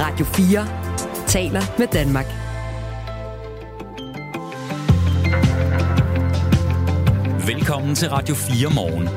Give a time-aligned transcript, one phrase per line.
[0.00, 0.66] Radio 4
[1.26, 2.26] taler med Danmark.
[7.46, 9.08] Velkommen til Radio 4 morgen.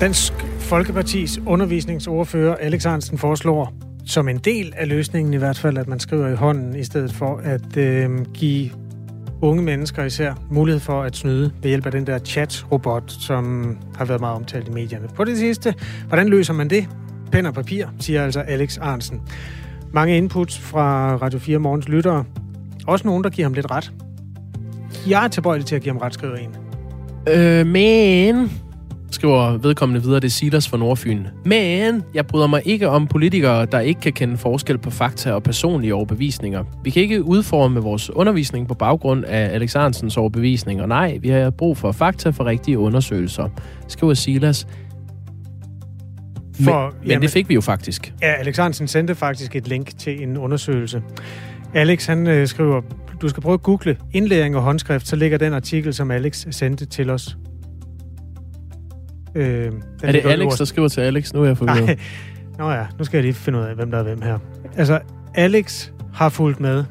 [0.00, 3.72] Dansk Folkepartis undervisningsordfører Alex Hansen foreslår,
[4.06, 7.12] som en del af løsningen i hvert fald, at man skriver i hånden, i stedet
[7.12, 8.70] for at øh, give
[9.42, 14.04] unge mennesker især mulighed for at snyde ved hjælp af den der chat-robot, som har
[14.04, 15.08] været meget omtalt i medierne.
[15.16, 15.74] På det sidste,
[16.08, 16.88] hvordan løser man det?
[17.32, 19.20] Pen og papir, siger altså Alex Arnsen.
[19.92, 22.24] Mange inputs fra Radio 4 Morgens lyttere.
[22.86, 23.92] Også nogen, der giver ham lidt ret.
[25.08, 26.56] Jeg er tilbøjelig til at give ham ret, skriver en.
[27.28, 28.50] Øh, men,
[29.10, 31.26] skriver vedkommende videre, det er Silas fra Nordfyn.
[31.44, 35.42] Men, jeg bryder mig ikke om politikere, der ikke kan kende forskel på fakta og
[35.42, 36.64] personlige overbevisninger.
[36.84, 40.86] Vi kan ikke udforme vores undervisning på baggrund af Alex Arnsens overbevisninger.
[40.86, 43.48] nej, vi har brug for fakta for rigtige undersøgelser,
[43.88, 44.66] skriver Silas.
[46.64, 48.12] For, men, men det fik vi jo faktisk.
[48.22, 51.02] Ja, Alex Hansen sendte faktisk et link til en undersøgelse.
[51.74, 52.80] Alex, han øh, skriver,
[53.20, 56.86] du skal prøve at google indlæring og håndskrift, så ligger den artikel, som Alex sendte
[56.86, 57.36] til os.
[59.34, 61.32] Øh, er det Alex, der skriver til Alex?
[61.32, 61.98] Nu er jeg forvirret.
[62.58, 64.38] Nå ja, nu skal jeg lige finde ud af, hvem der er hvem her.
[64.76, 65.00] Altså,
[65.34, 66.84] Alex har fulgt med.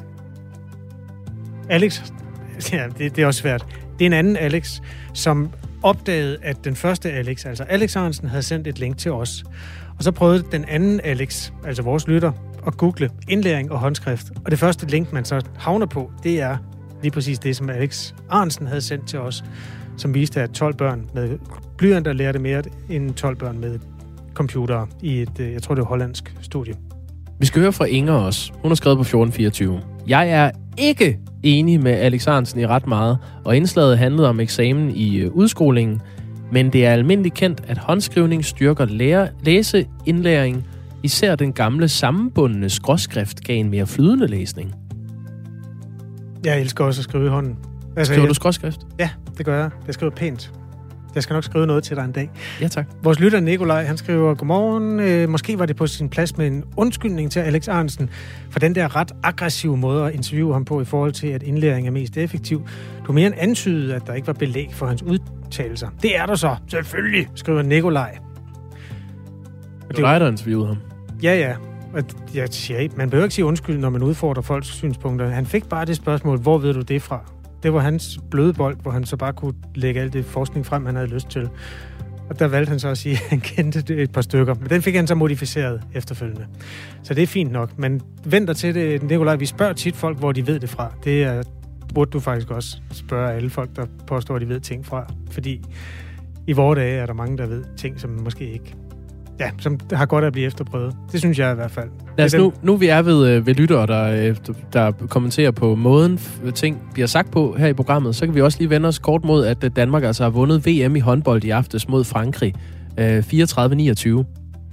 [1.70, 2.02] Alex,
[2.74, 3.66] ja, det, det er også svært.
[4.00, 4.80] Det er en anden Alex,
[5.14, 5.50] som
[5.84, 9.44] opdagede, at den første Alex, altså Alex Hansen, havde sendt et link til os.
[9.98, 12.32] Og så prøvede den anden Alex, altså vores lytter,
[12.68, 14.26] at google indlæring og håndskrift.
[14.46, 16.58] Og det første link, man så havner på, det er
[17.02, 19.44] lige præcis det, som Alex Arnsen havde sendt til os,
[19.98, 21.38] som viste, at 12 børn med
[21.78, 23.80] blyanter lærte mere end 12 børn med
[24.34, 26.74] computer i et, øh, jeg tror det er hollandsk studie.
[27.40, 28.52] Vi skal høre fra Inger også.
[28.62, 29.82] Hun har skrevet på 1424.
[30.08, 34.92] Jeg er ikke enig med Alex Arnsen i ret meget, og indslaget handlede om eksamen
[34.96, 36.02] i øh, udskolingen,
[36.52, 40.68] men det er almindeligt kendt, at håndskrivning styrker lære, læseindlæring,
[41.04, 44.76] især den gamle sammenbundne skråskrift gav en mere flydende læsning.
[46.46, 47.58] Jeg elsker også at skrive i hånden.
[47.98, 48.80] Altså, skriver jeg, du skråskrift?
[49.00, 49.70] Ja, det gør jeg.
[49.86, 50.52] Jeg skriver pænt.
[51.18, 52.30] Jeg skal nok skrive noget til dig en dag.
[52.62, 52.86] Ja, tak.
[53.04, 55.00] Vores lytter Nikolaj, han skriver, Godmorgen.
[55.00, 58.10] Øh, måske var det på sin plads med en undskyldning til Alex Arnsen
[58.50, 61.88] for den der ret aggressive måde at interviewe ham på i forhold til, at indlæring
[61.88, 62.68] er mest effektiv.
[63.08, 65.90] Du mere end antydede, at der ikke var belæg for hans udtalelser.
[66.02, 68.18] Det er der så, selvfølgelig, skriver Nikolaj.
[69.88, 70.78] Det var dig, der interviewede ham.
[71.24, 71.56] Ja, ja.
[71.94, 72.04] Og
[72.36, 75.30] jeg siger man behøver ikke sige undskyld, når man udfordrer folks synspunkter.
[75.30, 77.22] Han fik bare det spørgsmål, hvor ved du det fra?
[77.68, 80.86] Det var hans bløde bold, hvor han så bare kunne lægge alt det forskning frem,
[80.86, 81.50] han havde lyst til.
[82.30, 84.56] Og der valgte han så at sige, at han kendte det et par stykker.
[84.60, 86.46] Men den fik han så modificeret efterfølgende.
[87.04, 87.80] Så det er fint nok.
[87.80, 89.36] Men venter til det, Nikolaj.
[89.36, 90.94] Vi spørger tit folk, hvor de ved det fra.
[91.04, 91.44] Det er,
[91.94, 95.14] burde du faktisk også spørge alle folk, der påstår, at de ved ting fra.
[95.32, 95.64] Fordi
[96.48, 98.76] i vores dage er der mange, der ved ting, som måske ikke
[99.40, 100.96] ja, som har godt at blive efterprøvet.
[101.12, 101.90] Det synes jeg i hvert fald.
[102.18, 104.36] Lad os nu, nu vi er ved, øh, ved lyttere, der, øh,
[104.74, 106.20] der kommenterer på måden,
[106.56, 109.26] ting bliver sagt på her i programmet, så kan vi også lige vende os kort
[109.26, 112.54] mod, at Danmark altså har vundet VM i håndbold i aftes mod Frankrig.
[113.00, 114.26] 34-29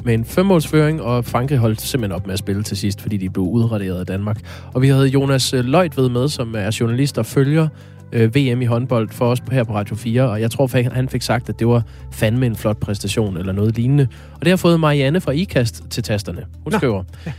[0.05, 3.31] med en femmålsføring, og Frankrig holdt simpelthen op med at spille til sidst, fordi de
[3.31, 4.41] blev udraderet af Danmark.
[4.75, 7.69] Og vi havde Jonas Løjt med, som er journalist og følger
[8.13, 11.23] øh, VM i håndbold for os her på Radio 4, og jeg tror, han fik
[11.23, 14.09] sagt, at det var fandme en flot præstation eller noget lignende.
[14.35, 16.45] Og det har fået Marianne fra IKAST til tasterne.
[16.65, 16.79] Hun Nå.
[16.79, 17.33] skriver, ja.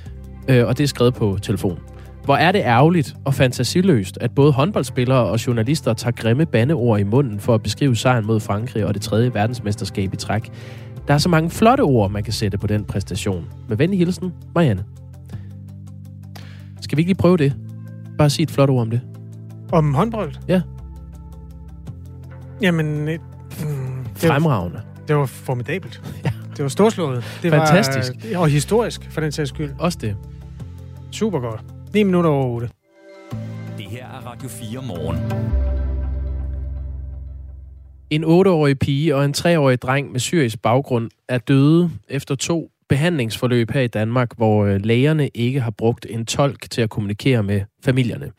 [0.47, 1.79] øh, og det er skrevet på telefon.
[2.25, 7.03] Hvor er det ærgerligt og fantasiløst, at både håndboldspillere og journalister tager grimme bandeord i
[7.03, 10.51] munden for at beskrive sejren mod Frankrig og det tredje verdensmesterskab i træk.
[11.07, 13.45] Der er så mange flotte ord, man kan sætte på den præstation.
[13.69, 14.83] Med venlig hilsen, Marianne.
[16.81, 17.53] Skal vi ikke lige prøve det?
[18.17, 19.01] Bare sige et flot ord om det.
[19.71, 20.33] Om håndbold?
[20.47, 20.61] Ja.
[22.61, 23.07] Jamen...
[23.07, 23.19] Øh,
[23.63, 24.81] mm, Fremragende.
[25.07, 26.01] Det var formidabelt.
[26.25, 26.31] Ja.
[26.57, 27.23] Det var storslået.
[27.43, 28.11] Det Fantastisk.
[28.31, 29.71] Var, og historisk, for den sags skyld.
[29.79, 30.15] Også det.
[31.11, 31.61] Super godt.
[31.93, 32.69] 9 minutter over 8.
[33.77, 35.17] Det her er Radio 4 morgen.
[38.09, 43.71] En 8-årig pige og en 3-årig dreng med syrisk baggrund er døde efter to behandlingsforløb
[43.71, 47.61] her i Danmark, hvor øh, lægerne ikke har brugt en tolk til at kommunikere med
[47.85, 48.31] familierne.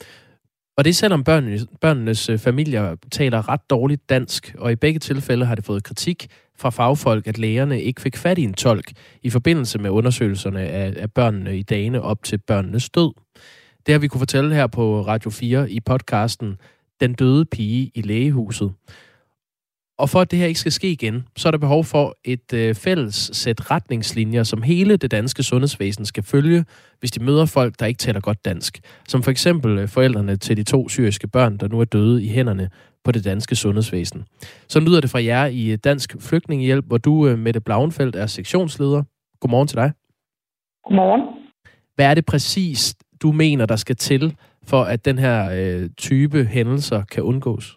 [0.77, 4.99] Og det er selvom børnenes, børnenes øh, familier taler ret dårligt dansk, og i begge
[4.99, 6.27] tilfælde har det fået kritik
[6.59, 8.93] fra fagfolk, at lægerne ikke fik fat i en tolk
[9.23, 13.13] i forbindelse med undersøgelserne af, af børnene i dagene op til børnenes død.
[13.87, 16.59] Det har vi kunne fortælle her på Radio 4 i podcasten
[17.01, 18.73] Den døde pige i lægehuset.
[19.99, 22.53] Og for at det her ikke skal ske igen, så er der behov for et
[22.53, 26.65] øh, fælles sæt retningslinjer, som hele det danske sundhedsvæsen skal følge,
[27.01, 28.81] hvis de møder folk, der ikke taler godt dansk.
[29.09, 32.29] Som for eksempel øh, forældrene til de to syriske børn, der nu er døde i
[32.29, 32.71] hænderne
[33.05, 34.25] på det danske sundhedsvæsen.
[34.69, 39.03] Så lyder det fra jer i Dansk Flygtningehjælp, hvor du, øh, Mette Blauenfeldt, er sektionsleder.
[39.41, 39.93] Godmorgen til dig.
[40.85, 41.23] Godmorgen.
[41.95, 46.45] Hvad er det præcis, du mener, der skal til, for at den her øh, type
[46.45, 47.77] hændelser kan undgås?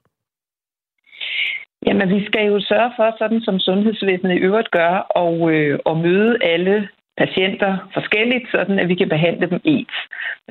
[1.86, 4.94] Jamen, vi skal jo sørge for, sådan som sundhedsvæsenet i øvrigt gør,
[5.24, 9.98] og, øh, at møde alle patienter forskelligt, sådan at vi kan behandle dem ens.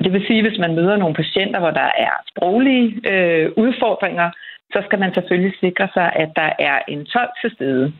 [0.03, 4.29] Det vil sige, at hvis man møder nogle patienter, hvor der er sproglige øh, udfordringer,
[4.73, 7.93] så skal man selvfølgelig sikre sig, at der er en tolk til stede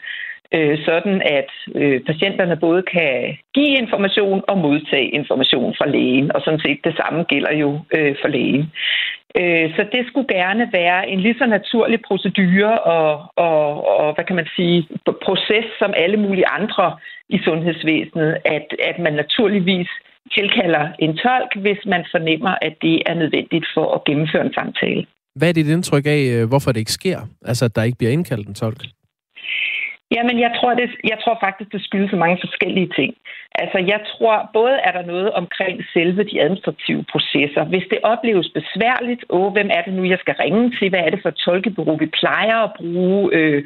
[0.56, 6.42] øh, sådan at øh, patienterne både kan give information og modtage information fra lægen, og
[6.42, 8.72] sådan set det samme gælder jo øh, for lægen.
[9.40, 14.25] Øh, så det skulle gerne være en lige så naturlig procedure og, og, og hvad
[14.25, 14.88] kan man sige,
[15.25, 16.98] proces som alle mulige andre
[17.30, 19.90] i sundhedsvæsenet, at, at man naturligvis
[20.38, 25.06] tilkalder en tolk, hvis man fornemmer, at det er nødvendigt for at gennemføre en samtale.
[25.36, 27.19] Hvad er dit indtryk af, øh, hvorfor det ikke sker?
[27.45, 28.81] Altså, at der ikke bliver indkaldt en tolk?
[30.15, 33.13] Jamen, jeg tror, det, jeg tror faktisk, det skyldes mange forskellige ting.
[33.56, 37.63] Altså, jeg tror, både er der noget omkring selve de administrative processer.
[37.63, 40.89] Hvis det opleves besværligt, åh, hvem er det nu, jeg skal ringe til?
[40.89, 43.29] Hvad er det for et tolkebureau, vi plejer at bruge?
[43.33, 43.63] Øh,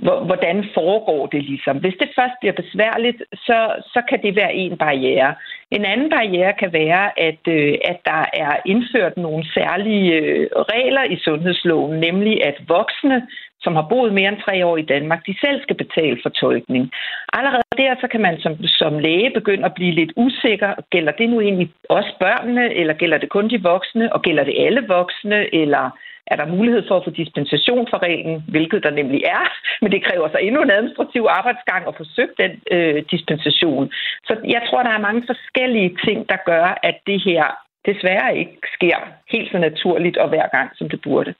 [0.00, 1.76] hvordan foregår det ligesom?
[1.76, 3.58] Hvis det først bliver besværligt, så,
[3.92, 5.34] så kan det være en barriere.
[5.70, 11.04] En anden barriere kan være, at, øh, at der er indført nogle særlige øh, regler
[11.04, 13.26] i sundhedsloven, nemlig at voksne
[13.62, 16.90] som har boet mere end tre år i Danmark, de selv skal betale for tolkning.
[17.32, 20.74] Allerede der, så kan man som, som læge begynde at blive lidt usikker.
[20.90, 24.54] Gælder det nu egentlig også børnene, eller gælder det kun de voksne, og gælder det
[24.58, 25.90] alle voksne, eller
[26.26, 29.44] er der mulighed for at få dispensation fra reglen, hvilket der nemlig er,
[29.82, 33.92] men det kræver så endnu en administrativ arbejdsgang at få søgt den øh, dispensation.
[34.26, 37.44] Så jeg tror, der er mange forskellige ting, der gør, at det her
[37.86, 38.96] desværre ikke sker
[39.32, 41.34] helt så naturligt og hver gang, som det burde.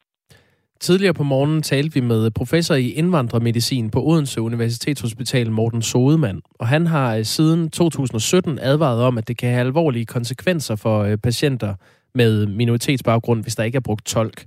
[0.81, 6.43] Tidligere på morgenen talte vi med professor i indvandrermedicin på Odense Universitetshospital, Morten Sodemann.
[6.59, 11.03] Og han har øh, siden 2017 advaret om, at det kan have alvorlige konsekvenser for
[11.03, 11.75] øh, patienter
[12.15, 14.45] med minoritetsbaggrund, hvis der ikke er brugt tolk.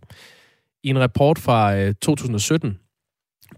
[0.83, 2.79] I en rapport fra øh, 2017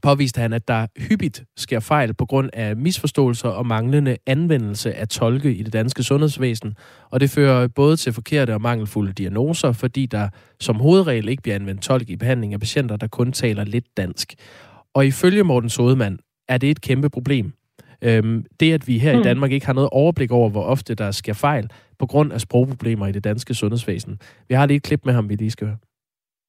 [0.06, 5.08] påviste han, at der hyppigt sker fejl på grund af misforståelser og manglende anvendelse af
[5.08, 6.76] tolke i det danske sundhedsvæsen,
[7.10, 10.30] og det fører både til forkerte og mangelfulde diagnoser, fordi der
[10.60, 14.34] som hovedregel ikke bliver anvendt tolk i behandling af patienter, der kun taler lidt dansk.
[14.94, 17.54] Og ifølge Morten Sodemann er det et kæmpe problem.
[18.02, 19.20] Øhm, det, at vi her mm.
[19.20, 21.70] i Danmark ikke har noget overblik over, hvor ofte der sker fejl
[22.00, 24.20] på grund af sprogproblemer i det danske sundhedsvæsen.
[24.48, 25.78] Vi har lige et klip med ham, vi lige skal høre.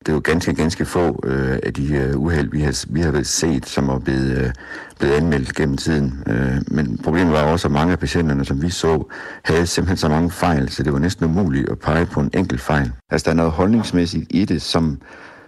[0.07, 3.23] Det er jo ganske, ganske få øh, af de øh, uheld, vi har, vi har
[3.23, 4.51] set, som er blevet, øh,
[4.99, 6.23] blevet anmeldt gennem tiden.
[6.27, 9.13] Øh, men problemet var også, at mange af patienterne, som vi så,
[9.45, 12.61] havde simpelthen så mange fejl, så det var næsten umuligt at pege på en enkelt
[12.61, 12.93] fejl.
[13.11, 15.01] Altså, der er noget holdningsmæssigt i det, som,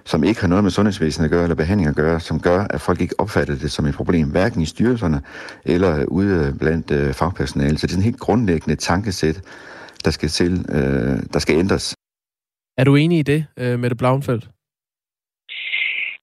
[0.05, 2.81] som ikke har noget med sundhedsvæsenet at gøre, eller behandling at gøre, som gør, at
[2.81, 5.21] folk ikke opfatter det som et problem, hverken i styrelserne
[5.65, 7.79] eller ude øh, blandt øh, fagpersonale.
[7.79, 9.41] Så det er en helt grundlæggende tankesæt,
[10.05, 11.98] der skal til, øh, der skal ændres.
[12.79, 14.45] Er du enig i det, øh, Mette Blauenfeldt?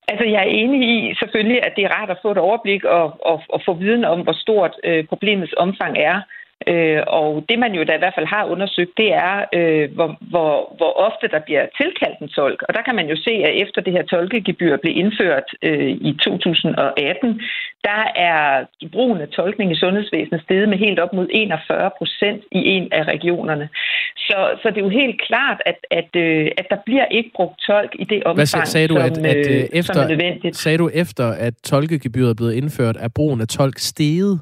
[0.07, 3.05] Altså, jeg er enig i selvfølgelig, at det er rart at få et overblik og,
[3.29, 6.21] og, og få viden om, hvor stort øh, problemets omfang er.
[6.67, 10.09] Øh, og det man jo da i hvert fald har undersøgt, det er, øh, hvor,
[10.31, 12.59] hvor, hvor ofte der bliver tilkaldt en tolk.
[12.67, 16.11] Og der kan man jo se, at efter det her tolkegebyr blev indført øh, i
[16.23, 17.41] 2018,
[17.83, 22.61] der er brugen af tolkning i sundhedsvæsenet steget med helt op mod 41 procent i
[22.75, 23.69] en af regionerne.
[24.17, 27.59] Så, så det er jo helt klart, at, at, øh, at der bliver ikke brugt
[27.67, 30.55] tolk i det omfang, Hvad sagde du, som, at, at, øh, efter, som er nødvendigt.
[30.55, 34.39] Sagde du efter, at tolkegebyret er blevet indført, er brugen af tolk steget?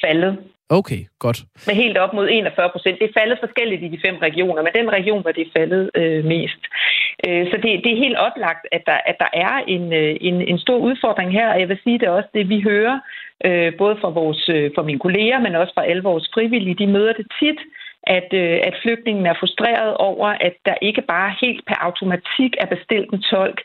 [0.00, 0.38] Faldet.
[0.68, 1.38] Okay, godt.
[1.66, 2.98] Med helt op mod 41 procent.
[2.98, 6.24] Det er faldet forskelligt i de fem regioner, men den region var det faldet øh,
[6.24, 6.62] mest.
[7.26, 10.36] Øh, så det, det er helt oplagt, at der, at der er en, øh, en,
[10.50, 13.00] en stor udfordring her, og jeg vil sige det også, det vi hører,
[13.44, 16.86] øh, både fra, vores, øh, fra mine kolleger, men også fra alle vores frivillige, de
[16.86, 17.60] møder det tit,
[18.18, 22.66] at, øh, at flygtningen er frustreret over, at der ikke bare helt per automatik er
[22.74, 23.60] bestilt en tolk,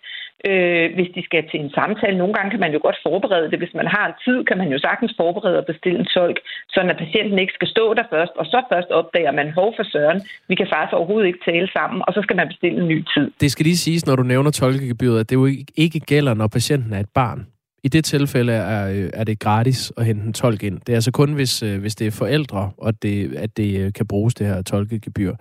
[0.49, 2.17] øh, hvis de skal til en samtale.
[2.17, 3.59] Nogle gange kan man jo godt forberede det.
[3.63, 6.37] Hvis man har en tid, kan man jo sagtens forberede og bestille en tolk,
[6.73, 9.83] så at patienten ikke skal stå der først, og så først opdager man, hov for
[9.93, 10.19] søren,
[10.49, 13.31] vi kan faktisk overhovedet ikke tale sammen, og så skal man bestille en ny tid.
[13.41, 15.45] Det skal lige siges, når du nævner tolkegebyret, at det jo
[15.85, 17.47] ikke gælder, når patienten er et barn.
[17.83, 20.79] I det tilfælde er, øh, er det gratis at hente en tolk ind.
[20.79, 23.93] Det er altså kun, hvis, øh, hvis det er forældre, og det, at det øh,
[23.93, 25.33] kan bruges, det her tolkegebyr.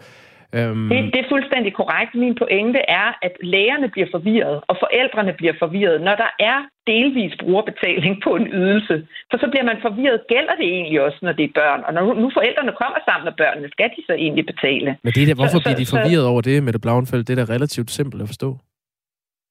[0.58, 0.88] Øhm...
[0.90, 2.12] Det, det er fuldstændig korrekt.
[2.14, 6.58] Min pointe er, at lægerne bliver forvirret, og forældrene bliver forvirret, når der er
[6.92, 8.94] delvis brugerbetaling på en ydelse.
[9.30, 10.18] For så bliver man forvirret.
[10.32, 11.80] Gælder det egentlig også, når det er børn?
[11.86, 14.90] Og når nu forældrene kommer sammen med børnene, skal de så egentlig betale?
[15.04, 17.28] Men det er der, hvorfor så, bliver de forvirret så, over det med det Blauenfeldt?
[17.28, 18.50] Det er da relativt simpelt at forstå.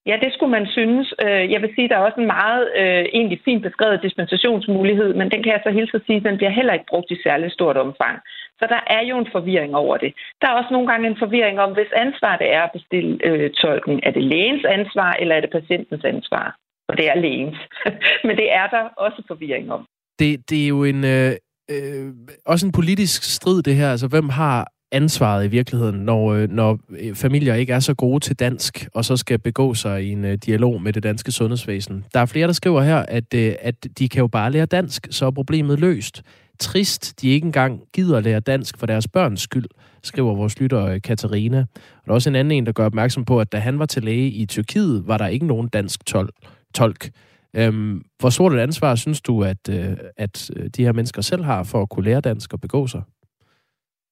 [0.06, 1.14] Ja, det skulle man synes.
[1.26, 5.14] Øh, jeg vil sige, at der er også en meget øh, egentlig fint beskrevet dispensationsmulighed,
[5.14, 7.18] men den kan jeg så hilse at sige, at den bliver heller ikke brugt i
[7.24, 8.16] særlig stort omfang.
[8.60, 10.12] Så der er jo en forvirring over det.
[10.42, 13.50] Der er også nogle gange en forvirring om, hvis ansvar det er at bestille øh,
[13.62, 14.00] tolken.
[14.04, 16.56] Er det lægens ansvar, eller er det patientens ansvar?
[16.90, 17.58] Og det er lægens.
[18.28, 19.86] men det er der også forvirring om.
[20.20, 21.04] Det, det er jo en...
[21.16, 21.32] Øh,
[21.74, 22.08] øh,
[22.46, 23.92] også en politisk strid, det her.
[23.92, 28.20] Altså, hvem har ansvaret i virkeligheden, når, øh, når øh, familier ikke er så gode
[28.20, 32.06] til dansk, og så skal begå sig i en øh, dialog med det danske sundhedsvæsen.
[32.14, 35.26] Der er flere, der skriver her, at, at de kan jo bare lære dansk, så
[35.26, 36.22] er problemet løst.
[36.60, 39.66] Trist, de ikke engang gider at lære dansk for deres børns skyld,
[40.04, 41.60] skriver vores lytter Katarina.
[41.60, 43.86] Og der er også en anden en, der gør opmærksom på, at da han var
[43.86, 47.10] til læge i Tyrkiet, var der ikke nogen dansk tol- tolk.
[47.54, 49.70] Øhm, hvor stort et ansvar synes du, at,
[50.18, 53.02] at de her mennesker selv har for at kunne lære dansk og begå sig?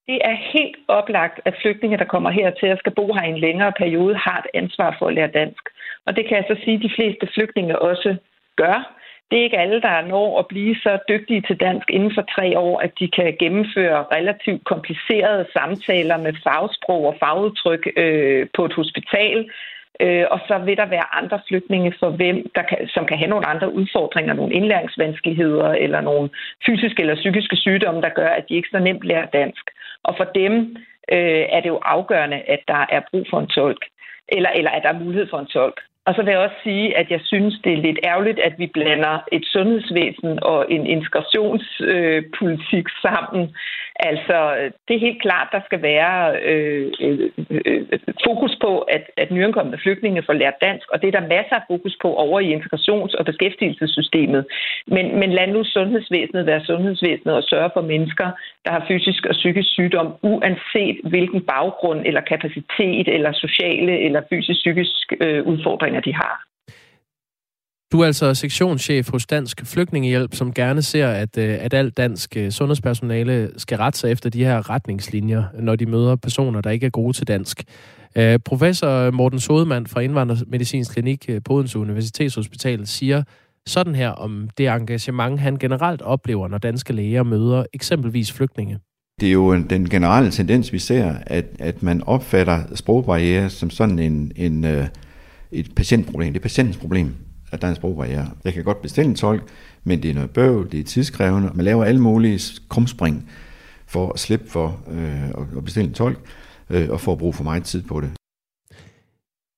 [0.08, 3.38] Det er helt oplagt, at flygtninge, der kommer hertil og skal bo her i en
[3.38, 5.64] længere periode, har et ansvar for at lære dansk.
[6.06, 8.16] Og det kan jeg så sige, at de fleste flygtninge også
[8.56, 8.94] gør.
[9.30, 12.58] Det er ikke alle, der når at blive så dygtige til dansk inden for tre
[12.58, 18.72] år, at de kan gennemføre relativt komplicerede samtaler med fagsprog og fagudtryk øh, på et
[18.72, 19.50] hospital.
[20.00, 23.30] Øh, og så vil der være andre flygtninge, for hvem, der kan, som kan have
[23.30, 26.30] nogle andre udfordringer, nogle indlæringsvanskeligheder eller nogle
[26.66, 29.64] fysiske eller psykiske sygdomme, der gør, at de ikke så nemt lærer dansk.
[30.04, 30.76] Og for dem
[31.12, 33.84] øh, er det jo afgørende, at der er brug for en tolk,
[34.28, 35.80] eller, eller at der er mulighed for en tolk.
[36.08, 38.66] Og så vil jeg også sige, at jeg synes, det er lidt ærgerligt, at vi
[38.66, 43.54] blander et sundhedsvæsen og en integrationspolitik øh, sammen.
[44.00, 44.36] Altså,
[44.88, 46.92] det er helt klart, der skal være øh,
[47.50, 47.82] øh,
[48.26, 51.62] fokus på, at, at nyankomne flygtninge får lært dansk, og det er der masser af
[51.70, 54.46] fokus på over i integrations- og beskæftigelsessystemet.
[54.86, 58.28] Men, men lad nu sundhedsvæsenet være sundhedsvæsenet og sørge for mennesker,
[58.64, 65.12] der har fysisk og psykisk sygdom, uanset hvilken baggrund eller kapacitet eller sociale eller fysisk-psykisk
[65.20, 66.44] øh, udfordringer udfordringer, de har.
[67.92, 72.36] Du er altså sektionschef hos Dansk Flygtningehjælp, som gerne ser, at, øh, at alt dansk
[72.36, 76.86] øh, sundhedspersonale skal rette sig efter de her retningslinjer, når de møder personer, der ikke
[76.86, 77.64] er gode til dansk.
[78.16, 83.22] Øh, professor Morten Sodemann fra Indvandrermedicinsk Klinik på Odense Universitetshospital siger
[83.66, 88.78] sådan her om det engagement, han generelt oplever, når danske læger møder eksempelvis flygtninge.
[89.20, 93.98] Det er jo den generelle tendens, vi ser, at, at man opfatter sprogbarriere som sådan
[93.98, 94.86] en, en uh
[95.52, 96.32] et patientproblem.
[96.32, 97.14] Det er patientens problem,
[97.52, 98.30] at der er en sprogbarriere.
[98.44, 99.42] Jeg kan godt bestille en tolk,
[99.84, 101.50] men det er noget bøv, det er tidskrævende.
[101.54, 103.30] Man laver alle mulige krumspring
[103.86, 106.18] for at slippe for øh, at bestille en tolk,
[106.70, 108.10] øh, og for at bruge for meget tid på det.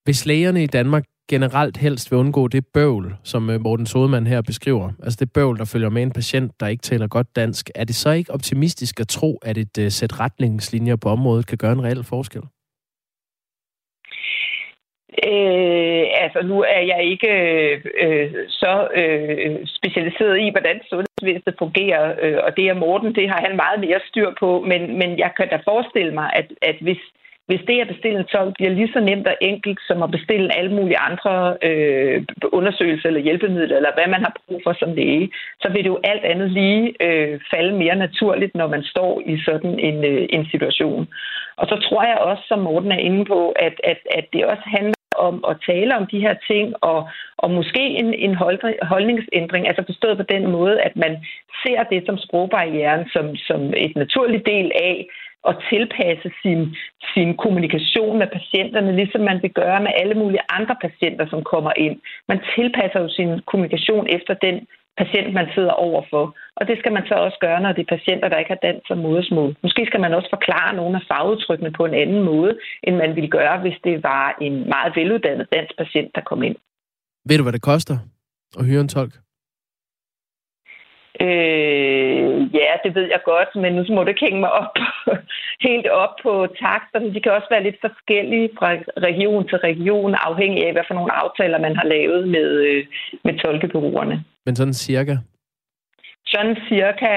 [0.04, 4.42] Hvis lægerne i Danmark generelt helst vil undgå det bøvl, som øh, Morten Sodemann her
[4.42, 7.84] beskriver, altså det bøvl, der følger med en patient, der ikke taler godt dansk, er
[7.84, 11.72] det så ikke optimistisk at tro, at et uh, sæt retningslinjer på området kan gøre
[11.72, 12.42] en reel forskel?
[15.10, 17.32] Øh, altså nu er jeg ikke
[18.04, 23.40] øh, så øh, specialiseret i, hvordan sundhedsvæsenet fungerer, øh, og det er Morten, det har
[23.46, 27.02] han meget mere styr på, men, men jeg kan da forestille mig, at, at hvis,
[27.46, 30.56] hvis det at bestille en tolk bliver lige så nemt og enkelt som at bestille
[30.58, 35.30] alle mulige andre øh, undersøgelser eller hjælpemidler, eller hvad man har brug for som læge,
[35.62, 39.34] så vil det jo alt andet lige øh, falde mere naturligt, når man står i
[39.44, 41.08] sådan en, øh, en situation.
[41.56, 44.62] Og så tror jeg også, som Morten er inde på, at, at, at det også
[44.66, 47.08] handler om at tale om de her ting, og,
[47.42, 48.34] og måske en, en
[48.92, 51.12] holdningsændring, altså forstået på den måde, at man
[51.62, 54.96] ser det som sprogbarrieren som, som et naturligt del af
[55.48, 56.76] at tilpasse sin,
[57.14, 61.72] sin kommunikation med patienterne, ligesom man vil gøre med alle mulige andre patienter, som kommer
[61.76, 61.96] ind.
[62.28, 64.56] Man tilpasser jo sin kommunikation efter den
[65.00, 66.24] patient, man sidder overfor.
[66.60, 68.86] Og det skal man så også gøre, når det er patienter, der ikke har dansk
[68.86, 69.56] som modersmål.
[69.62, 73.30] Måske skal man også forklare nogle af fagudtrykkene på en anden måde, end man ville
[73.30, 76.56] gøre, hvis det var en meget veluddannet dansk patient, der kom ind.
[77.28, 77.96] Ved du, hvad det koster
[78.58, 79.12] at hyre en tolk?
[81.26, 84.74] Øh, ja, det ved jeg godt, men nu må du ikke hænge mig op,
[85.68, 86.32] helt op på
[86.64, 87.14] taksterne.
[87.14, 88.68] De kan også være lidt forskellige fra
[89.08, 92.86] region til region, afhængig af, hvad for nogle aftaler man har lavet med, øh,
[93.24, 94.24] med tolkebyråerne.
[94.46, 95.16] Men sådan cirka?
[96.32, 97.10] Sådan cirka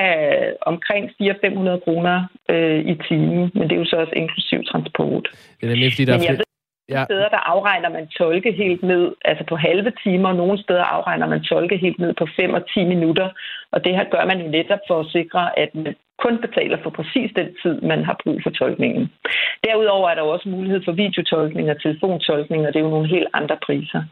[0.61, 5.25] omkring 400-500 kroner øh, i timen, men det er jo så også inklusiv transport.
[5.59, 6.43] Det er nemlig, fordi der men er
[6.89, 7.03] Ja.
[7.05, 10.33] steder, der afregner man tolke helt ned, altså på halve timer.
[10.33, 13.29] Nogle steder afregner man tolke helt ned på 5 og 10 minutter.
[13.71, 16.89] Og det her gør man jo netop for at sikre, at man kun betaler for
[16.89, 19.11] præcis den tid, man har brug for tolkningen.
[19.63, 23.27] Derudover er der også mulighed for videotolkning og telefontolkning, og det er jo nogle helt
[23.33, 24.03] andre priser.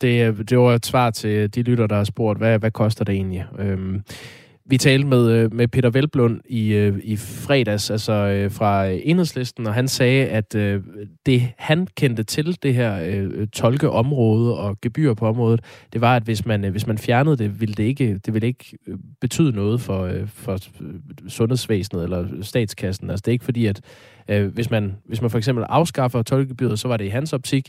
[0.00, 3.04] Det, øh, det var et svar til de lytter, der har spurgt, hvad, hvad koster
[3.04, 3.46] det egentlig?
[3.58, 4.02] Øhm,
[4.70, 9.74] Vi talte med, øh, med Peter Velblund i, øh, i fredags, altså fra Enhedslisten, og
[9.74, 10.52] han sagde, at
[11.26, 15.60] det han kendte til, det her tolkeområde og gebyr på området,
[15.92, 18.78] det var, at hvis man, hvis man fjernede det, ville det ikke, det ville ikke
[19.20, 20.58] betyde noget for, for
[21.28, 23.10] sundhedsvæsenet eller statskassen.
[23.10, 23.80] Altså det er ikke fordi, at
[24.52, 27.68] hvis, man, hvis man for eksempel afskaffer tolkegebyret, så var det i hans optik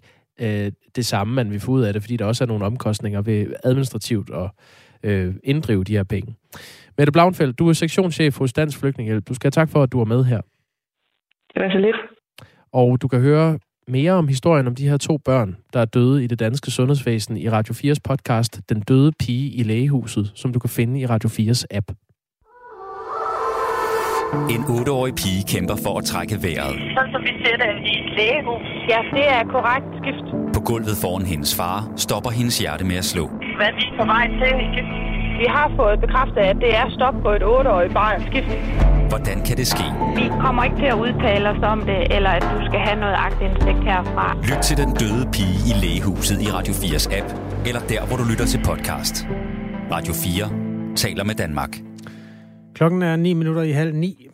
[0.95, 3.53] det samme, man vil få ud af det, fordi der også er nogle omkostninger ved
[3.63, 4.49] administrativt og
[5.03, 6.35] øh, inddrive de her penge.
[6.97, 9.27] Mette Blauenfeldt, du er sektionschef hos Dansk Flygtningehjælp.
[9.27, 10.41] Du skal have tak for, at du er med her.
[11.53, 11.95] Det var så lidt.
[12.73, 16.23] Og du kan høre mere om historien om de her to børn, der er døde
[16.23, 20.59] i det danske sundhedsvæsen i Radio 4's podcast Den døde pige i lægehuset, som du
[20.59, 21.91] kan finde i Radio 4's app.
[24.55, 26.73] En 8-årig pige kæmper for at trække vejret.
[26.95, 28.65] Sådan som vi ser det i et lægehus.
[28.91, 30.27] Ja, det er korrekt skift.
[30.55, 33.23] På gulvet foran hendes far stopper hendes hjerte med at slå.
[33.59, 34.81] Hvad vi er på vej til, ikke?
[35.41, 38.47] Vi har fået bekræftet, at det er stop på et 8-årigt barn skift.
[39.09, 39.85] Hvordan kan det ske?
[40.15, 43.15] Vi kommer ikke til at udtale os om det, eller at du skal have noget
[43.27, 44.37] agtindsigt herfra.
[44.49, 47.29] Lyt til den døde pige i lægehuset i Radio 4's app,
[47.67, 49.15] eller der, hvor du lytter til podcast.
[49.91, 50.49] Radio 4
[50.95, 51.88] taler med Danmark.
[52.79, 54.29] Klokken er 9 minutter i halv ni,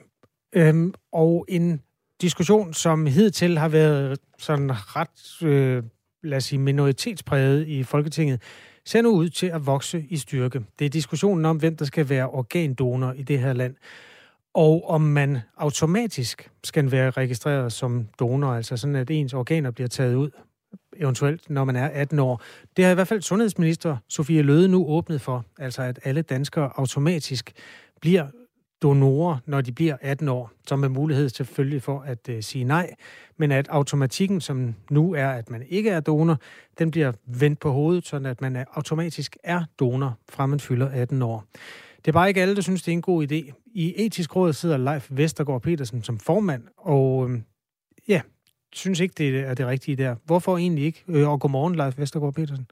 [0.55, 1.81] øhm, og en
[2.21, 5.83] diskussion, som hidtil har været sådan ret, øh,
[6.23, 8.41] lad os sige, minoritetspræget i Folketinget,
[8.85, 10.61] ser nu ud til at vokse i styrke.
[10.79, 13.75] Det er diskussionen om, hvem der skal være organdonor i det her land,
[14.53, 19.87] og om man automatisk skal være registreret som donor, altså sådan, at ens organer bliver
[19.87, 20.29] taget ud,
[20.97, 22.41] eventuelt når man er 18 år.
[22.77, 26.71] Det har i hvert fald sundhedsminister Sofie Løde nu åbnet for, altså at alle danskere
[26.75, 27.53] automatisk
[28.05, 28.27] bliver
[28.81, 32.95] donorer, når de bliver 18 år, som er mulighed selvfølgelig for at øh, sige nej,
[33.38, 36.38] men at automatikken, som nu er, at man ikke er donor,
[36.79, 40.89] den bliver vendt på hovedet, sådan at man er, automatisk er donor, fra man fylder
[40.89, 41.45] 18 år.
[41.97, 43.53] Det er bare ikke alle, der synes, det er en god idé.
[43.65, 47.41] I etisk råd sidder Leif Vestergaard Petersen som formand, og øh,
[48.07, 48.21] ja,
[48.74, 50.15] synes ikke, det er det rigtige der.
[50.25, 51.03] Hvorfor egentlig ikke?
[51.07, 52.67] Øh, og godmorgen, Leif Vestergaard Petersen.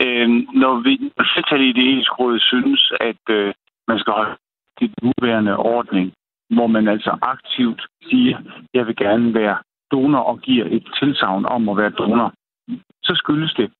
[0.00, 0.28] Øh,
[0.62, 3.54] når vi flertallet i det etiske råd synes, at øh,
[3.88, 4.36] man skal holde
[4.80, 6.12] det nuværende ordning,
[6.54, 8.38] hvor man altså aktivt siger,
[8.74, 9.58] jeg vil gerne være
[9.92, 12.32] donor og giver et tilsavn om at være donor,
[13.02, 13.72] så skyldes det,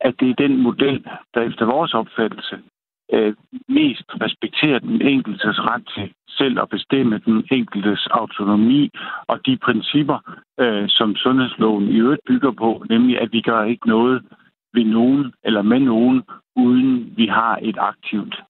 [0.00, 1.04] at det er den model,
[1.34, 2.58] der efter vores opfattelse
[3.12, 3.34] øh,
[3.68, 8.90] mest respekterer den enkeltes ret til selv at bestemme den enkeltes autonomi
[9.26, 10.18] og de principper,
[10.60, 14.22] øh, som sundhedsloven i øvrigt bygger på, nemlig at vi gør ikke noget
[14.74, 16.22] ved nogen eller med nogen,
[16.56, 18.42] uden vi har et aktivt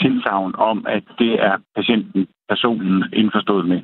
[0.00, 3.80] tilsavn om, at det er patienten, personen indforstået med.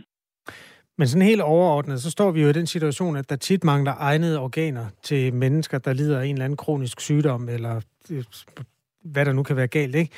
[0.98, 3.92] Men sådan helt overordnet, så står vi jo i den situation, at der tit mangler
[3.98, 7.74] egnede organer til mennesker, der lider af en eller anden kronisk sygdom, eller
[8.10, 8.24] øh,
[9.12, 10.12] hvad der nu kan være galt, ikke?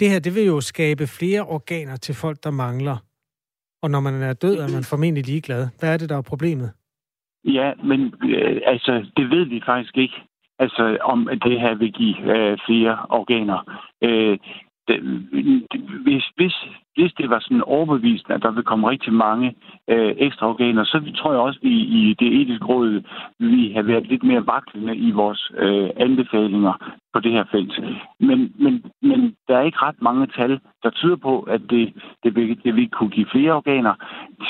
[0.00, 2.96] Det her, det vil jo skabe flere organer til folk, der mangler.
[3.82, 5.68] Og når man er død, er man formentlig ligeglad.
[5.80, 6.70] Hvad er det, der er problemet?
[7.44, 10.14] Ja, men øh, altså, det ved vi faktisk ikke.
[10.58, 13.80] Altså, om det her vil give øh, flere organer.
[14.02, 14.38] Øh,
[14.88, 15.00] det,
[16.04, 16.54] hvis, hvis,
[16.96, 19.54] hvis det var sådan overbevisende, at der vil komme rigtig mange
[19.88, 23.02] øh, ekstra organer, så tror jeg også, at vi i det etiske råd
[23.38, 27.80] vi har været lidt mere vaklende i vores øh, anbefalinger på det her felt.
[28.20, 32.34] Men, men, men der er ikke ret mange tal, der tyder på, at det, det,
[32.34, 33.94] vil, det vil kunne give flere organer.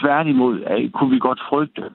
[0.01, 1.90] Tværtimod at, kunne vi godt frygte,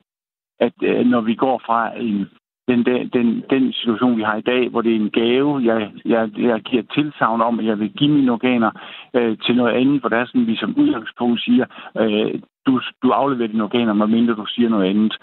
[0.60, 2.30] at øh, når vi går fra en
[2.70, 6.30] den, den, den situation, vi har i dag, hvor det er en gave, jeg, jeg,
[6.38, 8.72] jeg giver tilsavn om, at jeg vil give mine organer
[9.14, 11.66] øh, til noget andet, hvor der er sådan, vi som udgangspunkt siger,
[12.00, 15.18] øh, du, du afleverer dine organer, medmindre du siger noget andet.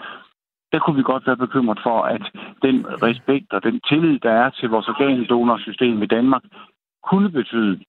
[0.71, 2.23] Der kunne vi godt være bekymret for, at
[2.61, 6.43] den respekt og den tillid, der er til vores organdonorsystem i Danmark,
[7.03, 7.79] kunne betyde,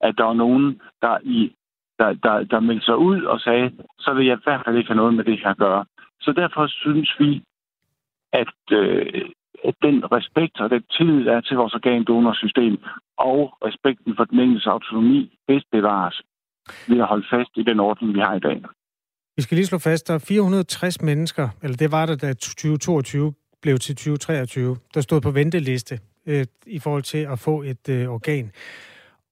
[0.00, 1.52] at der var nogen, der, i,
[1.98, 4.88] der, der, der meldte sig ud og sagde, så vil jeg i hvert fald ikke
[4.88, 5.84] have noget med det her at gøre.
[6.20, 7.42] Så derfor synes vi,
[8.32, 9.24] at, øh,
[9.68, 12.76] at den respekt og den tillid, der er til vores organdonorsystem,
[13.18, 16.22] og respekten for den enkeltes autonomi bedst bevares
[16.88, 18.62] ved at holde fast i den ordning, vi har i dag.
[19.36, 23.34] Vi skal lige slå fast, der er 460 mennesker, eller det var der, da 2022
[23.62, 28.08] blev til 2023, der stod på venteliste øh, i forhold til at få et øh,
[28.08, 28.50] organ.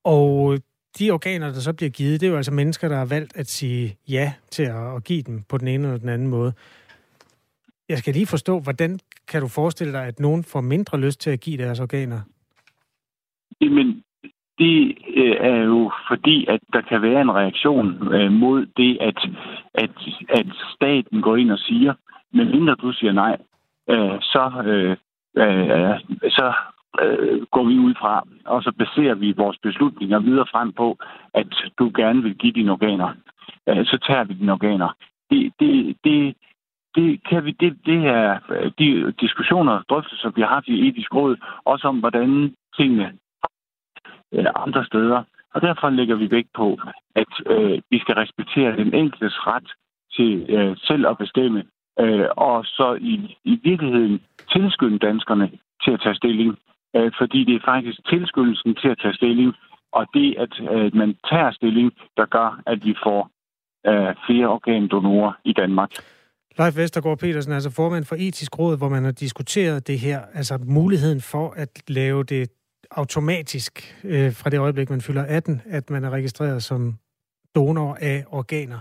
[0.05, 0.59] Og
[0.99, 3.47] de organer, der så bliver givet, det er jo altså mennesker, der har valgt at
[3.47, 6.53] sige ja til at, at give dem på den ene eller den anden måde.
[7.91, 8.99] Jeg skal lige forstå, hvordan
[9.31, 12.21] kan du forestille dig, at nogen får mindre lyst til at give deres organer?
[13.61, 14.03] Jamen,
[14.59, 19.19] det øh, er jo fordi, at der kan være en reaktion øh, mod det, at,
[19.75, 19.91] at,
[20.29, 21.95] at staten går ind og siger,
[22.33, 23.37] men mindre du siger nej,
[23.91, 24.97] øh, så, øh,
[25.43, 26.01] øh,
[26.39, 26.53] så
[27.03, 30.99] øh, går vi ud fra, og så baserer vi vores beslutninger videre frem på,
[31.35, 31.47] at
[31.79, 33.11] du gerne vil give dine organer.
[33.69, 34.97] Øh, så tager vi dine organer.
[35.31, 36.37] Det, det, det,
[36.95, 40.89] det kan vi, det, det er øh, de diskussioner og drøftelser, vi har haft i
[40.89, 43.13] etisk råd, også om, hvordan tingene
[44.33, 45.23] er andre steder.
[45.55, 46.79] Og derfor lægger vi vægt på,
[47.15, 49.71] at øh, vi skal respektere den enkeltes ret
[50.17, 51.65] til øh, selv at bestemme,
[52.01, 54.21] øh, og så i, i virkeligheden
[54.53, 55.51] tilskynde danskerne
[55.85, 56.59] til at tage stilling.
[56.97, 59.55] Øh, fordi det er faktisk tilskyndelsen til at tage stilling,
[59.93, 63.31] og det, at øh, man tager stilling, der gør, at vi får
[63.87, 65.91] øh, flere organdonorer i Danmark.
[66.61, 70.59] Leif Vestergaard Petersen, altså formand for Etisk Råd, hvor man har diskuteret det her, altså
[70.65, 72.51] muligheden for at lave det
[72.91, 76.99] automatisk øh, fra det øjeblik, man fylder 18, at man er registreret som
[77.55, 78.79] donor af organer.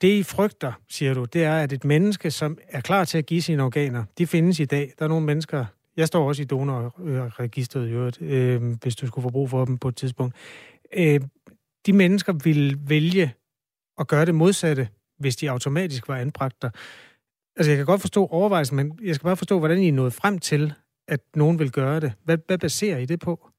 [0.00, 3.26] Det I frygter, siger du, det er, at et menneske, som er klar til at
[3.26, 4.92] give sine organer, de findes i dag.
[4.98, 5.64] Der er nogle mennesker,
[5.96, 9.78] jeg står også i donorregistret i øvrigt, øh, hvis du skulle få brug for dem
[9.78, 10.34] på et tidspunkt.
[10.96, 11.20] Øh,
[11.86, 13.32] de mennesker vil vælge
[13.98, 14.88] at gøre det modsatte,
[15.20, 16.70] hvis de automatisk var anbragt der.
[17.56, 20.12] Altså, jeg kan godt forstå overvejelsen, men jeg skal bare forstå, hvordan I er nået
[20.12, 20.74] frem til,
[21.08, 22.12] at nogen vil gøre det.
[22.24, 23.50] Hvad, hvad baserer I det på?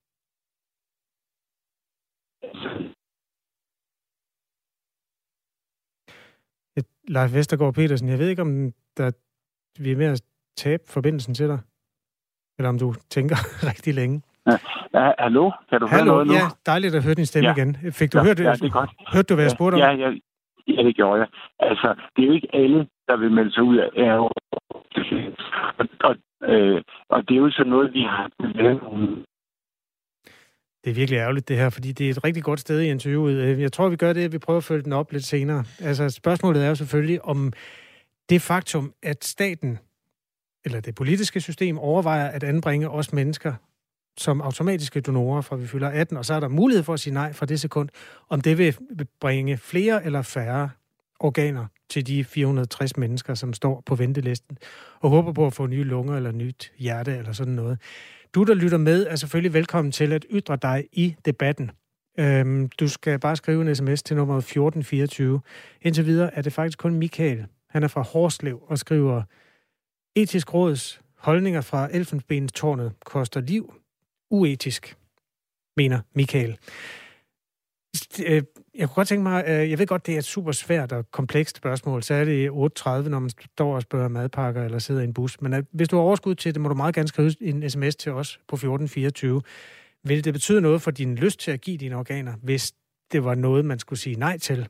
[7.08, 9.12] Leif Vestergaard Petersen, jeg ved ikke, om der,
[9.80, 10.22] vi er med at
[10.58, 11.60] tabe forbindelsen til dig,
[12.58, 13.36] eller om du tænker
[13.70, 14.22] rigtig længe.
[14.48, 14.58] Ja,
[14.94, 15.52] ja, hallo?
[15.70, 16.04] Kan du hallo?
[16.04, 16.34] høre noget nu?
[16.34, 17.56] Ja, dejligt at høre din stemme ja.
[17.56, 17.92] igen.
[17.92, 18.40] Fik du ja, hørt?
[18.40, 18.90] Ja, det er godt.
[19.14, 19.80] Hørte du, hvad jeg spurgte om?
[19.80, 20.10] Ja, ja,
[20.68, 21.28] ja, det gjorde jeg.
[21.60, 24.30] Altså, det er jo ikke alle, der vil melde sig ud af RO.
[25.80, 26.16] Og, og,
[26.50, 28.30] øh, og det er jo sådan noget, vi har
[30.84, 33.36] det er virkelig ærgerligt, det her, fordi det er et rigtig godt sted i interviewet.
[33.36, 35.64] Øh, jeg tror, vi gør det, at vi prøver at følge den op lidt senere.
[35.80, 37.54] Altså, spørgsmålet er jo selvfølgelig, om
[38.30, 39.80] det faktum, at staten,
[40.66, 43.54] eller det politiske system, overvejer at anbringe os mennesker
[44.18, 47.14] som automatiske donorer, fra vi fylder 18, og så er der mulighed for at sige
[47.14, 47.90] nej fra det sekund,
[48.30, 48.76] om det vil
[49.20, 50.70] bringe flere eller færre
[51.20, 54.58] organer til de 460 mennesker, som står på ventelisten,
[55.00, 57.80] og håber på at få nye lunger eller nyt hjerte eller sådan noget.
[58.36, 61.72] Du, der lytter med, er selvfølgelig velkommen til at ytre dig i debatten.
[62.20, 65.42] Øhm, du skal bare skrive en sms til nummer 1424.
[65.82, 67.46] Indtil videre er det faktisk kun Michael.
[67.70, 69.24] Han er fra Horslev og skriver,
[70.16, 73.74] Etisk råds holdninger fra Elfenbenstårnet koster liv.
[74.32, 74.98] Uetisk,
[75.78, 76.58] mener Michael.
[78.26, 78.44] Øh,
[78.76, 81.12] jeg kunne godt tænke mig, øh, jeg ved godt, det er et super svært og
[81.12, 85.04] komplekst spørgsmål, så er det 8.30, når man står og spørger madpakker eller sidder i
[85.04, 85.42] en bus.
[85.42, 87.96] Men øh, hvis du har overskud til det, må du meget gerne skrive en sms
[87.96, 89.42] til os på 1424.
[90.04, 92.74] Vil det betyde noget for din lyst til at give dine organer, hvis
[93.12, 94.68] det var noget, man skulle sige nej til,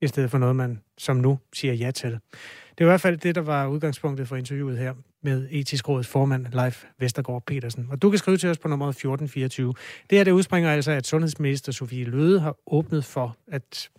[0.00, 2.10] i stedet for noget, man som nu siger ja til?
[2.10, 6.08] Det er i hvert fald det, der var udgangspunktet for interviewet her med Etisk Råds
[6.08, 7.88] formand, Leif Vestergaard Petersen.
[7.90, 9.74] Og du kan skrive til os på nummer 1424.
[10.10, 13.90] Det her det udspringer altså, at sundhedsminister Sofie Løde har åbnet for, at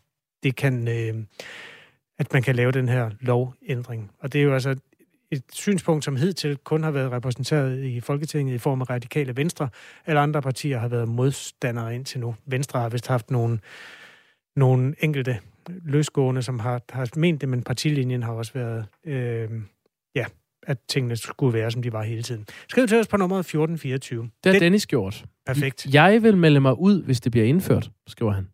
[0.43, 1.23] det kan, øh,
[2.19, 4.11] at man kan lave den her lovændring.
[4.19, 4.75] Og det er jo altså
[5.31, 9.69] et synspunkt, som hidtil kun har været repræsenteret i Folketinget i form af radikale venstre.
[10.05, 12.35] Alle andre partier har været modstandere indtil nu.
[12.45, 13.59] Venstre har vist haft nogle,
[14.55, 19.49] nogle enkelte løsgående, som har, har ment det, men partilinjen har også været, øh,
[20.15, 20.25] ja,
[20.63, 22.45] at tingene skulle være, som de var hele tiden.
[22.69, 24.29] Skriv til os på nummeret 1424.
[24.43, 25.25] Det har Dennis gjort.
[25.45, 25.93] Perfekt.
[25.93, 28.47] Jeg vil melde mig ud, hvis det bliver indført, skriver han.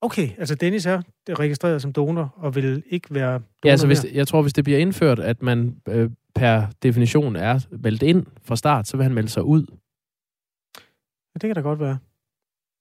[0.00, 4.06] Okay, altså Dennis er registreret som donor og vil ikke være donor Ja, altså hvis,
[4.12, 8.56] jeg tror, hvis det bliver indført, at man øh, per definition er meldt ind fra
[8.56, 9.66] start, så vil han melde sig ud.
[11.34, 11.98] Ja, det kan da godt være.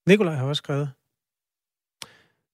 [0.08, 0.90] Nikolaj har også skrevet.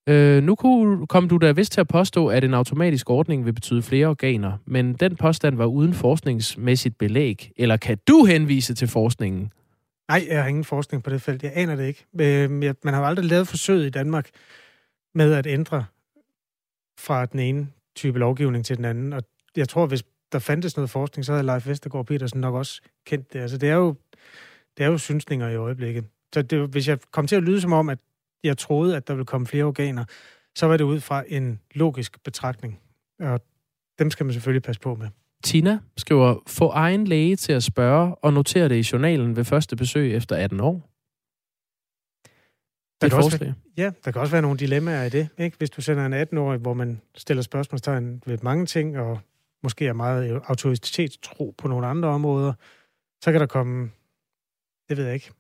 [0.10, 3.54] Øh, nu kunne, kom du da vist til at påstå, at en automatisk ordning vil
[3.54, 7.52] betyde flere organer, men den påstand var uden forskningsmæssigt belæg.
[7.58, 9.52] Eller kan du henvise til forskningen?
[10.08, 11.44] Nej, jeg har ingen forskning på det felt.
[11.44, 12.06] Jeg aner det ikke.
[12.20, 12.52] Øh,
[12.84, 14.30] man har jo aldrig lavet forsøg i Danmark
[15.16, 15.86] med at ændre
[17.00, 19.14] fra den ene type lovgivning til den anden.
[19.14, 19.24] Og
[19.56, 23.34] jeg tror, hvis der fandtes noget forskning, så havde Leif Vestergaard Petersen nok også kendt
[23.34, 23.40] det.
[23.40, 23.96] Altså, det er jo,
[24.78, 26.06] det er jo synsninger i øjeblikket.
[26.34, 28.00] Så det, hvis jeg kom til at lyde som om, at
[28.44, 30.06] jeg troede, at der ville komme flere organer,
[30.56, 32.80] så var det ud fra en logisk betragtning.
[33.20, 33.42] Og
[34.00, 35.08] dem skal man selvfølgelig passe på med.
[35.44, 39.76] Tina skriver, få egen læge til at spørge og notere det i journalen ved første
[39.76, 40.90] besøg efter 18 år.
[43.02, 45.30] Der kan også være, ja, der kan også være nogle dilemmaer i det.
[45.38, 45.58] Ikke?
[45.58, 49.20] Hvis du sender en 18-årig, hvor man stiller spørgsmålstegn ved mange ting, og
[49.64, 52.54] måske er meget autoritetstro på nogle andre områder,
[53.24, 53.92] så kan der komme,
[54.90, 55.32] det ved jeg ikke,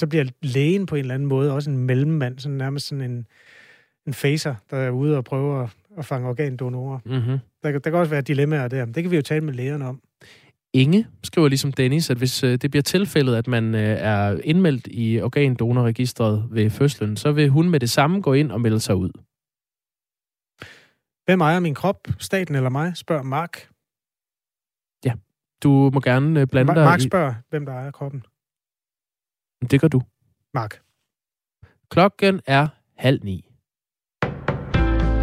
[0.00, 3.26] så bliver lægen på en eller anden måde også en mellemmand, sådan nærmest sådan en,
[4.06, 6.98] en facer, der er ude og prøver at, at fange organdonorer.
[7.04, 7.38] Mm-hmm.
[7.62, 8.84] Der, der kan også være dilemmaer der.
[8.84, 10.00] Det kan vi jo tale med lægerne om.
[10.72, 14.88] Inge skriver ligesom Dennis, at hvis øh, det bliver tilfældet, at man øh, er indmeldt
[14.90, 18.96] i organdonorregistret ved fødslen, så vil hun med det samme gå ind og melde sig
[18.96, 19.10] ud.
[21.24, 22.08] Hvem ejer min krop?
[22.18, 22.96] Staten eller mig?
[22.96, 23.68] Spørger Mark.
[25.04, 25.12] Ja,
[25.62, 27.02] du må gerne øh, blande Ma- dig Mark i...
[27.02, 28.24] spørger, hvem der ejer kroppen.
[29.64, 30.02] Det gør du.
[30.54, 30.80] Mark.
[31.90, 33.50] Klokken er halv ni.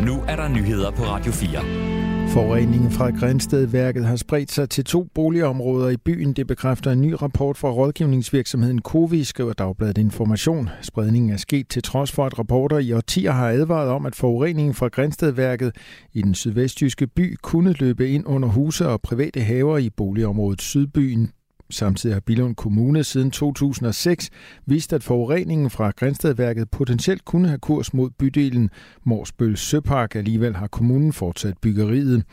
[0.06, 1.92] Nu er der nyheder på Radio 4.
[2.34, 6.34] Forureningen fra Grænstedværket har spredt sig til to boligområder i byen.
[6.34, 10.70] Det bekræfter en ny rapport fra rådgivningsvirksomheden Covi, skriver Dagbladet Information.
[10.82, 14.74] Spredningen er sket til trods for, at rapporter i årtier har advaret om, at forureningen
[14.74, 15.76] fra Grænstedværket
[16.14, 21.32] i den sydvestjyske by kunne løbe ind under huse og private haver i boligområdet Sydbyen
[21.72, 24.30] Samtidig har Billund Kommune siden 2006
[24.66, 28.70] vist, at forureningen fra Grænstedværket potentielt kunne have kurs mod bydelen
[29.04, 30.16] Morsbøl Søpark.
[30.16, 32.24] Alligevel har kommunen fortsat byggeriet.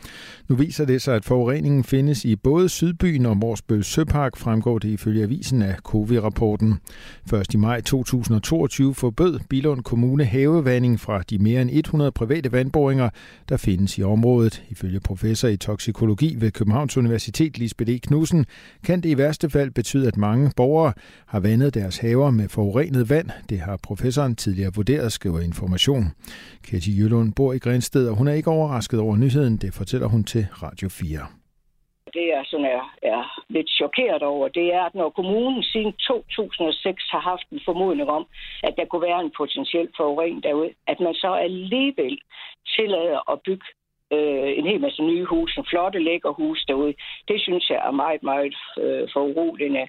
[0.49, 4.89] Nu viser det sig, at forureningen findes i både Sydbyen og Morsbøl Søpark, fremgår det
[4.89, 6.79] ifølge avisen af COVID-rapporten.
[7.29, 13.09] Først i maj 2022 forbød Billund Kommune havevanding fra de mere end 100 private vandboringer,
[13.49, 14.63] der findes i området.
[14.69, 17.97] Ifølge professor i toksikologi ved Københavns Universitet, Lisbeth E.
[17.97, 18.45] Knudsen,
[18.83, 20.93] kan det i værste fald betyde, at mange borgere
[21.27, 23.29] har vandet deres haver med forurenet vand.
[23.49, 26.05] Det har professoren tidligere vurderet, skriver Information.
[26.67, 29.57] Katie Jøllund bor i Grænsted, og hun er ikke overrasket over nyheden.
[29.57, 31.19] Det fortæller hun til Radio 4
[32.13, 33.23] det er sådan er, er
[33.55, 38.25] lidt chokeret over, det er, at når kommunen siden 2006 har haft en formodning om,
[38.63, 42.15] at der kunne være en potentiel forurening derude, at man så alligevel
[42.75, 43.65] tillader at bygge
[44.13, 46.93] øh, en hel masse nye huse, en flotte lækker hus derude.
[47.27, 49.87] Det synes jeg er meget, meget øh, foruroligende.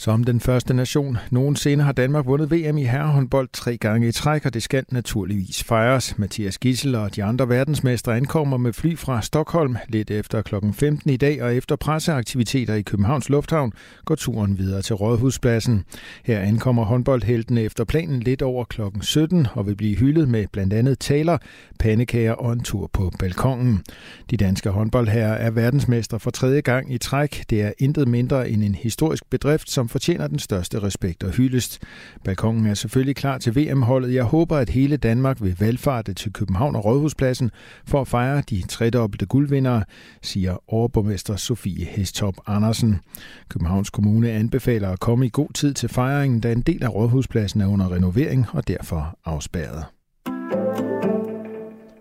[0.00, 4.46] Som den første nation nogensinde har Danmark vundet VM i herrehåndbold tre gange i træk,
[4.46, 6.18] og det skal naturligvis fejres.
[6.18, 10.54] Mathias Gissel og de andre verdensmestre ankommer med fly fra Stockholm lidt efter kl.
[10.72, 13.72] 15 i dag, og efter presseaktiviteter i Københavns Lufthavn
[14.04, 15.84] går turen videre til Rådhuspladsen.
[16.24, 18.80] Her ankommer håndboldheltene efter planen lidt over kl.
[19.00, 21.38] 17 og vil blive hyldet med blandt andet taler,
[21.78, 23.82] pandekager og en tur på balkongen.
[24.30, 27.44] De danske håndboldherrer er verdensmestre for tredje gang i træk.
[27.50, 31.82] Det er intet mindre end en historisk bedrift, som fortjener den største respekt og hyldest.
[32.24, 34.14] Balkongen er selvfølgelig klar til VM-holdet.
[34.14, 37.50] Jeg håber, at hele Danmark vil valgfarte til København og Rådhuspladsen
[37.86, 39.84] for at fejre de tredobbelte guldvindere,
[40.22, 43.00] siger overborgmester Sofie Hestop Andersen.
[43.48, 47.60] Københavns Kommune anbefaler at komme i god tid til fejringen, da en del af Rådhuspladsen
[47.60, 49.99] er under renovering og derfor afspærret.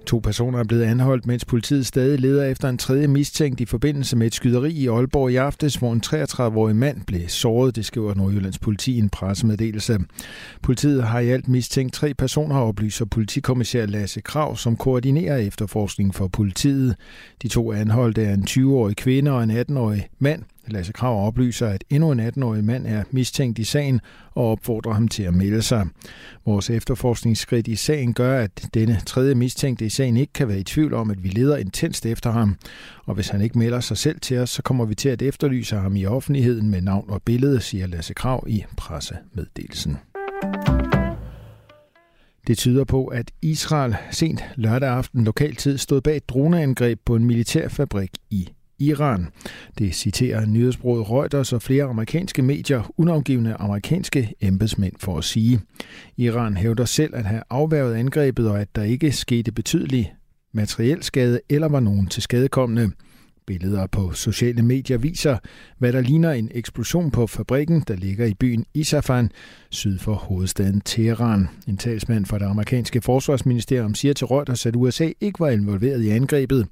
[0.10, 4.18] To personer er blevet anholdt, mens politiet stadig leder efter en tredje mistænkt i forbindelse
[4.18, 8.14] med et skyderi i Aalborg i aftes, hvor en 33-årig mand blev såret, det skriver
[8.14, 10.00] Nordjyllands politi i en pressemeddelelse.
[10.62, 16.28] Politiet har i alt mistænkt tre personer, oplyser politikommissær Lasse Krav, som koordinerer efterforskningen for
[16.28, 16.96] politiet.
[17.42, 20.44] De to anholdte er en 20-årig kvinde og en 18-årig mand.
[20.72, 24.02] Lasse Krav oplyser, at endnu en 18-årig mand er mistænkt i sagen
[24.32, 25.88] og opfordrer ham til at melde sig.
[26.46, 30.64] Vores efterforskningsskridt i sagen gør, at denne tredje mistænkte i sagen ikke kan være i
[30.64, 32.56] tvivl om, at vi leder intenst efter ham.
[33.06, 35.76] Og hvis han ikke melder sig selv til os, så kommer vi til at efterlyse
[35.76, 39.98] ham i offentligheden med navn og billede, siger Lasse Krav i pressemeddelelsen.
[42.48, 47.26] Det tyder på, at Israel sent lørdag aften lokaltid stod bag et droneangreb på en
[47.26, 49.28] militærfabrik i Iran.
[49.78, 55.62] Det citerer nyhedsbruget Reuters og flere amerikanske medier, unavgivende amerikanske embedsmænd for at sige.
[56.18, 60.14] Iran hævder selv at have afværget angrebet og at der ikke skete betydelig
[60.54, 62.92] materiel skade eller var nogen til skadekommende.
[63.50, 65.38] Billeder på sociale medier viser,
[65.78, 69.32] hvad der ligner en eksplosion på fabrikken, der ligger i byen Isfahan,
[69.70, 71.48] syd for hovedstaden Teheran.
[71.68, 76.10] En talsmand fra det amerikanske forsvarsministerium siger til Reuters, at USA ikke var involveret i
[76.10, 76.68] angrebet.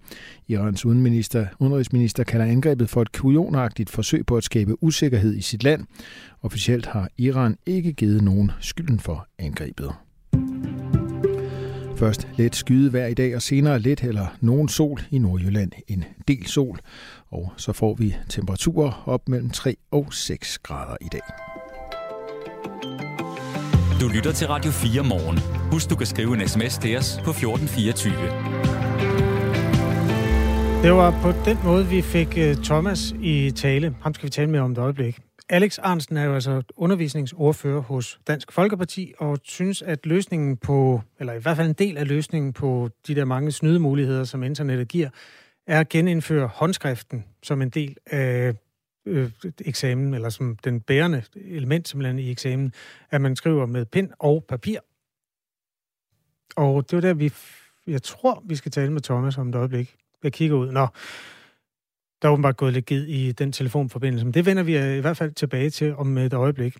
[0.48, 5.63] Irans udenrigsminister, udenrigsminister kalder angrebet for et kujonagtigt forsøg på at skabe usikkerhed i sit
[5.63, 5.86] land.
[6.42, 9.92] Officielt har Iran ikke givet nogen skylden for angrebet.
[11.98, 15.72] Først let skyde hver i dag, og senere lidt eller nogen sol i Nordjylland.
[15.88, 16.80] En del sol,
[17.30, 21.22] og så får vi temperaturer op mellem 3 og 6 grader i dag.
[24.02, 25.40] Du lytter til Radio 4 morgen.
[25.72, 28.14] Husk, du kan skrive en sms til os på 1424.
[30.84, 33.96] Det var på den måde, vi fik øh, Thomas i tale.
[34.02, 35.27] Ham skal vi tale med om et øjeblik.
[35.50, 41.34] Alex Arnsen er jo altså undervisningsordfører hos Dansk Folkeparti, og synes, at løsningen på, eller
[41.34, 45.10] i hvert fald en del af løsningen på de der mange snydemuligheder, som internettet giver,
[45.68, 48.54] er at genindføre håndskriften som en del af
[49.06, 49.32] øh,
[49.66, 52.74] eksamen, eller som den bærende element simpelthen i eksamen,
[53.10, 54.80] at man skriver med pind og papir.
[56.56, 57.34] Og det var der, vi,
[57.88, 59.96] jeg tror, vi skal tale med Thomas om et øjeblik.
[60.24, 60.72] Jeg kigger ud.
[60.72, 60.88] Nå,
[62.21, 64.99] der er åbenbart gået lidt ged i den telefonforbindelse, men det vender vi øh, i
[64.99, 66.75] hvert fald tilbage til om øh, et øjeblik.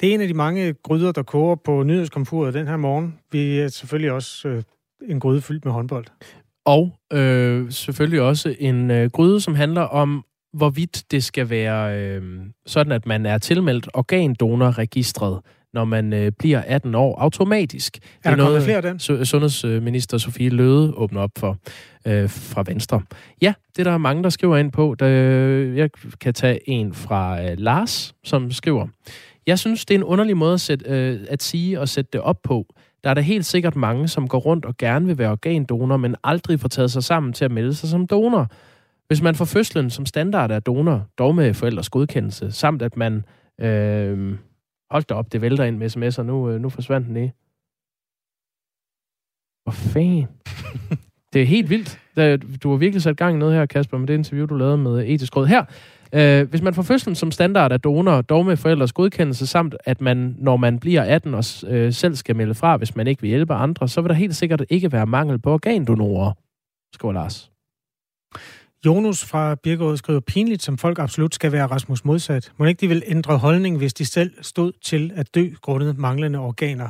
[0.00, 3.18] Det er en af de mange gryder, der koger på nyhedskomfuret den her morgen.
[3.32, 4.62] Vi er selvfølgelig også øh,
[5.08, 6.06] en gryde fyldt med håndbold.
[6.66, 12.22] Og øh, selvfølgelig også en øh, gryde, som handler om, hvorvidt det skal være øh,
[12.66, 15.40] sådan, at man er tilmeldt organdonorregistret
[15.74, 17.98] når man øh, bliver 18 år automatisk.
[18.24, 18.98] Er der det er kommet flere af den?
[18.98, 21.56] Sundhedsminister Sofie Løde åbner op for
[22.06, 23.02] øh, fra Venstre.
[23.42, 24.96] Ja, det der er mange, der skriver ind på.
[24.98, 25.06] Der,
[25.76, 28.86] jeg kan tage en fra øh, Lars, som skriver,
[29.48, 32.20] jeg synes, det er en underlig måde at, sætte, øh, at sige og sætte det
[32.20, 32.66] op på.
[33.04, 36.14] Der er der helt sikkert mange, som går rundt og gerne vil være organdonor, men
[36.24, 38.46] aldrig får taget sig sammen til at melde sig som donor.
[39.06, 43.24] Hvis man får fødslen som standard er donor, dog med forældres godkendelse, samt at man
[43.60, 44.34] øh,
[44.90, 46.22] Hold da op, det vælter ind med sms'er.
[46.22, 47.32] Nu, øh, nu forsvandt den lige.
[49.62, 50.26] Hvor fanden?
[51.32, 52.00] det er helt vildt.
[52.62, 55.04] Du har virkelig sat gang i noget her, Kasper, med det interview, du lavede med
[55.06, 55.46] Etisk Råd.
[55.46, 55.64] Her,
[56.12, 60.00] øh, hvis man får fødslen som standard af donor, dog med forældres godkendelse, samt at
[60.00, 63.28] man, når man bliver 18 og øh, selv skal melde fra, hvis man ikke vil
[63.28, 66.32] hjælpe andre, så vil der helt sikkert ikke være mangel på organdonorer,
[66.94, 67.52] skriver Lars.
[68.86, 72.52] Jonas fra Birkerød skriver, pinligt som folk absolut skal være Rasmus modsat.
[72.56, 76.38] Må ikke de vil ændre holdning, hvis de selv stod til at dø grundet manglende
[76.38, 76.88] organer?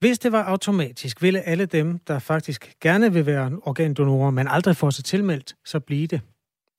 [0.00, 4.76] Hvis det var automatisk, ville alle dem, der faktisk gerne vil være organdonorer, men aldrig
[4.76, 6.20] får sig tilmeldt, så blive det.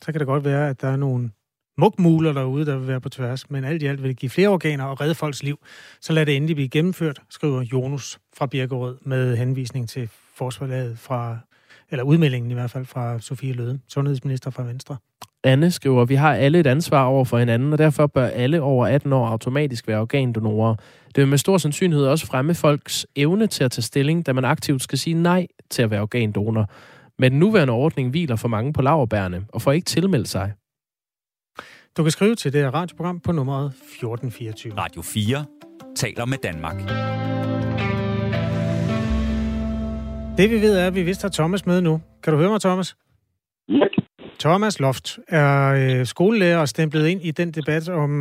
[0.01, 1.31] Så kan det godt være, at der er nogle
[1.77, 4.49] mugmuler derude, der vil være på tværs, men alt i alt vil det give flere
[4.49, 5.59] organer og redde folks liv.
[6.01, 11.37] Så lad det endelig blive gennemført, skriver Jonas fra Birkerød med henvisning til forsvarlaget fra
[11.91, 14.97] eller udmeldingen i hvert fald fra Sofie Løde, sundhedsminister fra Venstre.
[15.43, 18.87] Anne skriver, vi har alle et ansvar over for hinanden, og derfor bør alle over
[18.87, 20.75] 18 år automatisk være organdonorer.
[21.07, 24.45] Det vil med stor sandsynlighed også fremme folks evne til at tage stilling, da man
[24.45, 26.69] aktivt skal sige nej til at være organdonor.
[27.19, 30.53] Men den nuværende ordning hviler for mange på laverbærene og får ikke tilmeldt sig.
[31.97, 34.73] Du kan skrive til det her radioprogram på nummeret 1424.
[34.77, 35.45] Radio 4
[35.95, 36.75] taler med Danmark.
[40.37, 42.01] Det vi ved er, at vi vist har Thomas med nu.
[42.23, 42.95] Kan du høre mig, Thomas?
[43.69, 43.87] Ja.
[44.39, 48.11] Thomas Loft er øh, skolelærer og stemplet ind i den debat om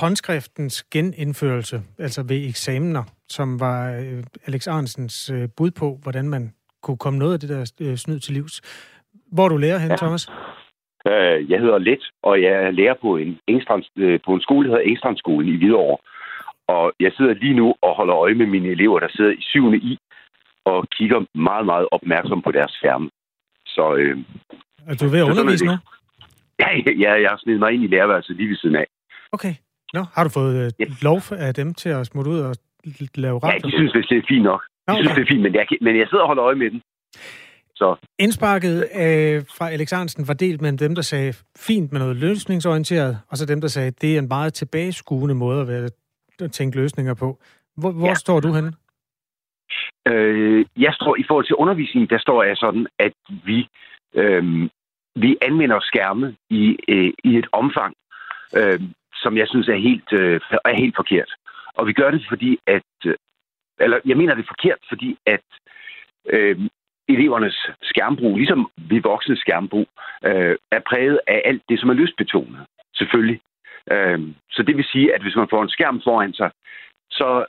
[0.00, 6.52] håndskriftens genindførelse, altså ved eksamener, som var øh, Alex Arnsens øh, bud på, hvordan man
[6.82, 8.54] kunne komme noget af det der øh, snyd til livs.
[9.32, 9.96] Hvor du lærer hen, ja.
[9.96, 10.28] Thomas?
[11.06, 14.68] Øh, jeg hedder Let, og jeg er lærer på en, Engstrands, øh, på en skole,
[14.68, 15.98] der hedder Engstrandsskolen i Hvidovre.
[16.68, 19.74] Og jeg sidder lige nu og holder øje med mine elever, der sidder i 7.
[19.74, 19.98] i
[20.70, 23.08] og kigger meget, meget opmærksom på deres skærme.
[23.66, 24.16] Så, øh,
[24.90, 25.76] er du ved at undervise nu?
[26.62, 26.68] Ja,
[27.04, 28.86] ja, jeg har snedet mig ind i lærerværelset lige ved siden af.
[29.32, 29.54] Okay.
[29.94, 30.84] Nå, har du fået øh, ja.
[31.02, 32.54] lov af dem til at smutte ud og
[33.14, 33.60] lave radio?
[33.62, 34.62] Ja, de synes, det er fint nok.
[34.88, 35.02] De okay.
[35.02, 36.80] synes, det er fint, men jeg, men jeg sidder og holder øje med den.
[37.74, 37.96] Så.
[38.18, 43.18] Indsparket øh, fra Alex Hansen var delt mellem dem, der sagde fint med noget løsningsorienteret,
[43.30, 45.88] og så dem, der sagde, det er en meget tilbageskuende måde at, være,
[46.40, 47.38] at tænke løsninger på.
[47.76, 48.14] Hvor, hvor ja.
[48.14, 48.72] står du henne?
[50.06, 53.12] Øh, jeg står i forhold til undervisningen, der står jeg sådan, at
[53.44, 53.68] vi,
[54.14, 54.68] øh,
[55.16, 57.94] vi anvender skærme i, øh, i et omfang,
[58.56, 58.80] øh,
[59.14, 61.30] som jeg synes er helt, øh, er helt forkert.
[61.74, 62.90] Og vi gør det, fordi at...
[63.06, 63.14] Øh,
[63.80, 65.46] eller jeg mener det er forkert, fordi at
[66.28, 66.58] øh,
[67.08, 69.88] elevernes skærmbrug, ligesom vi voksne skærmbrug,
[70.24, 72.66] øh, er præget af alt det, som er lystbetonet.
[72.94, 73.40] Selvfølgelig.
[73.92, 76.50] Øh, så det vil sige, at hvis man får en skærm foran sig,
[77.10, 77.44] så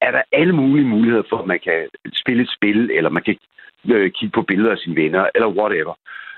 [0.00, 3.36] er der alle mulige muligheder for, at man kan spille et spil, eller man kan
[3.90, 5.94] øh, kigge på billeder af sine venner, eller whatever.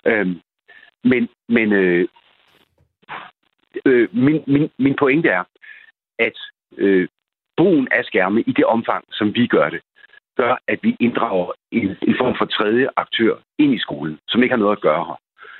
[0.06, 0.40] Øhm,
[1.04, 2.08] men men øh,
[3.84, 5.44] øh, min, min, min pointe er,
[6.18, 6.38] at
[6.76, 7.08] øh,
[7.56, 9.80] brugen af skærme i det omfang, som vi gør det,
[10.36, 14.52] gør, at vi inddrager en, en form for tredje aktør ind i skolen, som ikke
[14.52, 15.18] har noget at gøre her.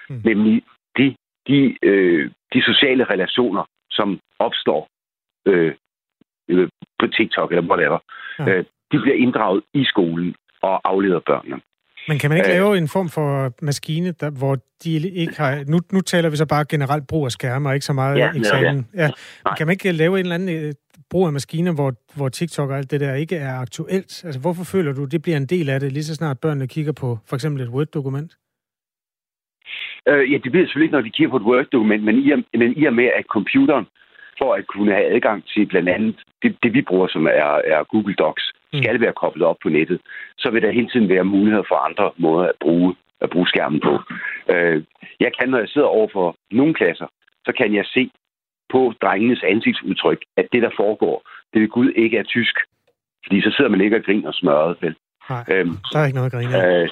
[0.09, 0.21] Mm.
[0.25, 0.63] Nemlig
[0.99, 1.17] de,
[1.49, 4.89] de, øh, de sociale relationer, som opstår
[5.47, 5.75] øh,
[6.49, 6.69] øh,
[7.05, 7.99] på TikTok eller whatever,
[8.39, 8.45] ja.
[8.51, 11.61] øh, de bliver inddraget i skolen og afleder børnene.
[12.09, 13.29] Men kan man ikke øh, lave en form for
[13.63, 14.91] maskine, der, hvor de
[15.23, 15.65] ikke har...
[15.73, 18.31] Nu, nu taler vi så bare generelt brug af skærme, og ikke så meget ja,
[18.37, 18.87] eksamen.
[18.95, 19.09] Ja.
[19.47, 19.55] Ja.
[19.55, 20.73] Kan man ikke lave en eller anden øh,
[21.11, 24.25] brug af maskiner, hvor, hvor TikTok og alt det der ikke er aktuelt?
[24.25, 26.93] Altså, hvorfor føler du, det bliver en del af det, lige så snart børnene kigger
[26.93, 28.31] på for eksempel et Word-dokument?
[30.09, 32.39] Øh, ja, det bliver selvfølgelig ikke, når de kigger på et Word-dokument, men i, og,
[32.59, 33.87] men i og med, at computeren
[34.39, 37.85] for at kunne have adgang til blandt andet det, det vi bruger, som er, er
[37.85, 38.79] Google Docs, mm.
[38.79, 40.01] skal være koblet op på nettet,
[40.39, 43.81] så vil der hele tiden være muligheder for andre måder at bruge, at bruge skærmen
[43.81, 43.95] på.
[44.53, 44.83] Øh,
[45.21, 47.07] jeg kan, når jeg sidder over for nogle klasser,
[47.47, 48.11] så kan jeg se
[48.73, 51.23] på drengenes ansigtsudtryk, at det, der foregår,
[51.53, 52.57] det ved Gud ikke er tysk.
[53.27, 54.95] Fordi så sidder man ikke og griner smørret, vel?
[55.31, 56.67] Nej, øhm, der er ikke noget at grine.
[56.67, 56.89] Øh,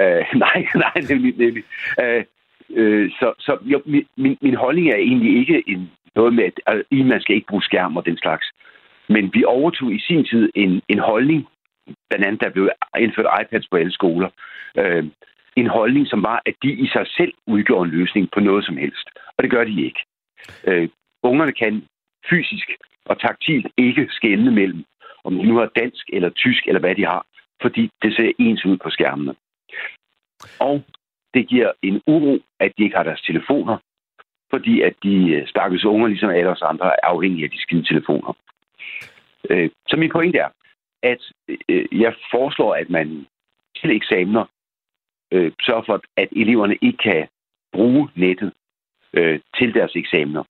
[0.00, 1.36] øh, nej, nej, nemlig.
[1.38, 1.64] nemlig.
[2.02, 2.24] Øh,
[2.70, 3.82] Øh, så så jo,
[4.16, 7.62] min, min holdning er egentlig ikke en, noget med, at altså, man skal ikke bruge
[7.62, 8.46] skærm og den slags.
[9.08, 11.46] Men vi overtog i sin tid en, en holdning,
[12.08, 14.28] blandt andet der blev indført iPads på alle skoler,
[14.78, 15.04] øh,
[15.56, 18.76] en holdning, som var, at de i sig selv udgjorde en løsning på noget som
[18.76, 19.08] helst.
[19.36, 20.00] Og det gør de ikke.
[20.64, 20.88] Øh,
[21.22, 21.84] ungerne kan
[22.30, 22.70] fysisk
[23.04, 24.84] og taktilt ikke skelne mellem,
[25.24, 27.26] om de nu har dansk eller tysk eller hvad de har,
[27.62, 29.34] fordi det ser ens ud på skærmene.
[30.60, 30.82] Og
[31.34, 33.76] det giver en uro, at de ikke har deres telefoner,
[34.50, 37.82] fordi at de øh, stakkels unger, ligesom alle os andre, er afhængige af de skide
[37.82, 38.36] telefoner.
[39.50, 40.48] Øh, så min pointe er,
[41.02, 41.32] at
[41.68, 43.26] øh, jeg foreslår, at man
[43.76, 44.44] til eksamener
[45.60, 47.28] sørger for, at eleverne ikke kan
[47.72, 48.52] bruge nettet
[49.58, 50.44] til deres eksamener.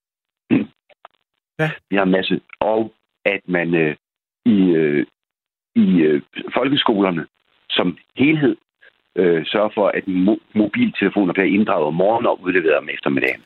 [1.58, 1.70] Ja.
[1.90, 2.40] Vi har en masse.
[2.60, 2.94] Og
[3.24, 3.96] at man øh,
[4.44, 5.06] i, øh,
[5.74, 6.22] i øh,
[6.54, 7.26] folkeskolerne
[7.70, 8.56] som helhed
[9.16, 13.42] øh, sørge for, at mo- mobiltelefoner bliver inddraget om morgenen og udleveret om eftermiddagen.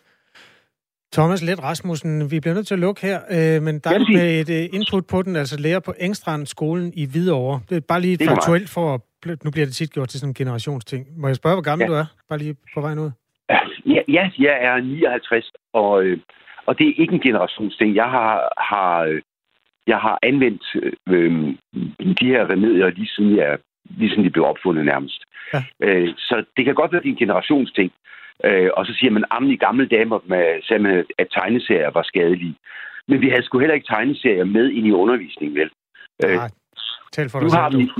[1.12, 4.40] Thomas Let Rasmussen, vi bliver nødt til at lukke her, øh, men der er med
[4.40, 7.60] et uh, input på den, altså lærer på Engstrand skolen i Hvidovre.
[7.68, 9.00] Det er bare lige faktuelt for, at,
[9.44, 11.06] nu bliver det tit gjort til sådan en generationsting.
[11.20, 11.88] Må jeg spørge, hvor gammel ja.
[11.88, 12.04] du er?
[12.28, 13.10] Bare lige på vej ud.
[13.86, 16.18] Ja, ja jeg er 59, og, øh,
[16.66, 17.94] og det er ikke en generationsting.
[17.94, 19.20] Jeg har, har, øh,
[19.86, 20.64] jeg har anvendt
[21.08, 21.54] øh,
[22.20, 25.24] de her remedier lige siden jeg ligesom de blev opfundet nærmest.
[25.54, 25.62] Ja.
[25.80, 27.92] Øh, så det kan godt være, at det er en generationsting.
[28.44, 32.02] Øh, og så siger man, at i gamle damer med, sagde man, at tegneserier var
[32.02, 32.56] skadelige.
[33.08, 35.70] Men vi havde sgu heller ikke tegneserier med ind i undervisningen, vel?
[36.24, 36.50] Øh, Nej,
[37.12, 37.90] tal for dig har vi,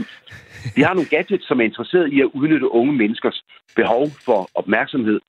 [0.77, 3.45] vi har nogle gadgets, som er interesseret i at udnytte unge menneskers
[3.77, 5.21] behov for opmærksomhed,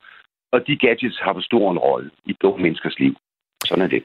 [0.53, 3.15] og de gadgets har for stor en rolle i unge menneskers liv.
[3.65, 4.03] Sådan er det.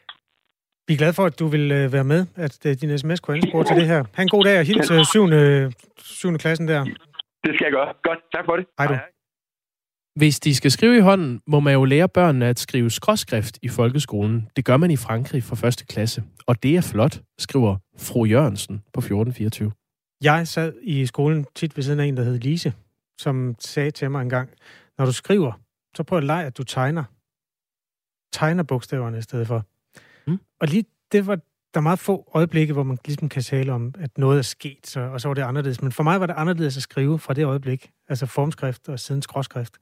[0.89, 3.37] Vi er glade for, at du vil øh, være med, at øh, din sms kunne
[3.37, 4.05] anspore til det her.
[4.15, 5.29] Ha' en god dag og hils øh, 7.
[5.99, 6.39] 7.
[6.39, 6.85] klassen der.
[7.45, 7.89] Det skal jeg gøre.
[8.03, 8.67] Godt, tak for det.
[8.79, 8.95] Hej du.
[10.17, 13.69] Hvis de skal skrive i hånden, må man jo lære børnene at skrive skråskrift i
[13.69, 14.49] folkeskolen.
[14.57, 16.23] Det gør man i Frankrig fra første klasse.
[16.47, 19.73] Og det er flot, skriver fru Jørgensen på 1424.
[20.23, 22.73] Jeg sad i skolen tit ved siden af en, der hed Lise,
[23.19, 24.51] som sagde til mig en gang,
[24.99, 25.53] når du skriver,
[25.97, 27.05] så prøv at lege, at du tegner.
[28.33, 29.65] Tegner bogstaverne i stedet for.
[30.27, 30.39] Mm.
[30.61, 31.39] Og lige det var
[31.75, 34.87] der er meget få øjeblikke, hvor man ligesom kan tale om, at noget er sket,
[34.87, 35.83] så, og så var det anderledes.
[35.83, 39.23] Men for mig var det anderledes at skrive fra det øjeblik, altså formskrift og siden
[39.23, 39.79] skråskrift.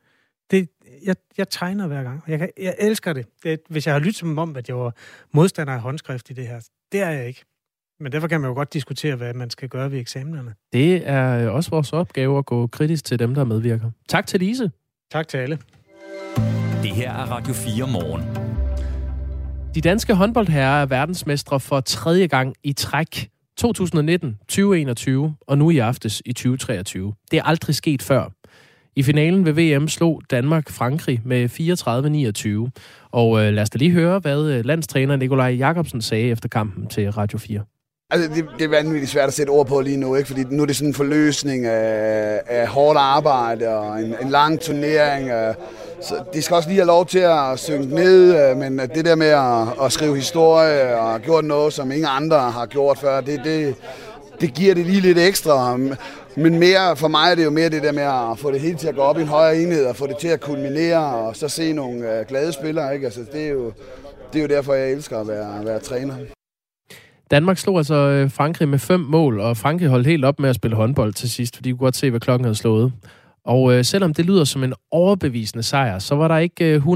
[0.51, 0.69] Det,
[1.05, 3.27] jeg, jeg tegner hver gang, jeg, kan, jeg elsker det.
[3.43, 3.61] det.
[3.69, 4.95] Hvis jeg har lyttet som om, at jeg var
[5.33, 6.61] modstander af håndskrift i det her,
[6.93, 7.45] det er jeg ikke.
[8.01, 10.55] Men derfor kan man jo godt diskutere, hvad man skal gøre ved eksamenerne.
[10.73, 13.91] Det er også vores opgave at gå kritisk til dem, der medvirker.
[14.09, 14.71] Tak til Lise.
[15.13, 15.59] Tak til alle.
[16.83, 18.23] Det her er Radio 4 morgen.
[19.75, 23.31] De danske håndboldherrer er verdensmestre for tredje gang i træk.
[23.57, 27.15] 2019, 2021 og nu i aftes i 2023.
[27.31, 28.31] Det er aldrig sket før.
[28.97, 31.49] I finalen ved VM slog Danmark Frankrig med
[32.71, 32.81] 34-29.
[33.11, 36.87] Og øh, lad os da lige høre, hvad øh, landstræner Nikolaj Jakobsen sagde efter kampen
[36.87, 37.61] til Radio 4.
[38.11, 40.29] Altså, det, det er vanvittigt svært at sætte ord på lige nu, ikke?
[40.29, 44.61] fordi nu er det sådan en forløsning af, af hårdt arbejde og en, en lang
[44.61, 45.31] turnering.
[45.31, 45.55] Øh,
[46.01, 49.05] så de skal også lige have lov til at synge ned, øh, men øh, det
[49.05, 53.21] der med at, at skrive historie og gjort noget, som ingen andre har gjort før,
[53.21, 53.75] det, det,
[54.41, 55.77] det giver det lige lidt ekstra.
[56.37, 58.77] Men mere, for mig er det jo mere det der med at få det hele
[58.77, 61.37] til at gå op i en højere enhed, og få det til at kulminere, og
[61.37, 62.95] så se nogle øh, glade spillere.
[62.95, 63.07] Ikke?
[63.07, 63.73] Altså, det, er jo,
[64.33, 66.15] det er jo derfor, jeg elsker at være, at være træner.
[67.31, 70.57] Danmark slog altså øh, Frankrig med fem mål, og Frankrig holdt helt op med at
[70.57, 72.93] spille håndbold til sidst, fordi de kunne godt se, hvad klokken havde slået.
[73.45, 76.87] Og øh, selvom det lyder som en overbevisende sejr, så var der ikke øh,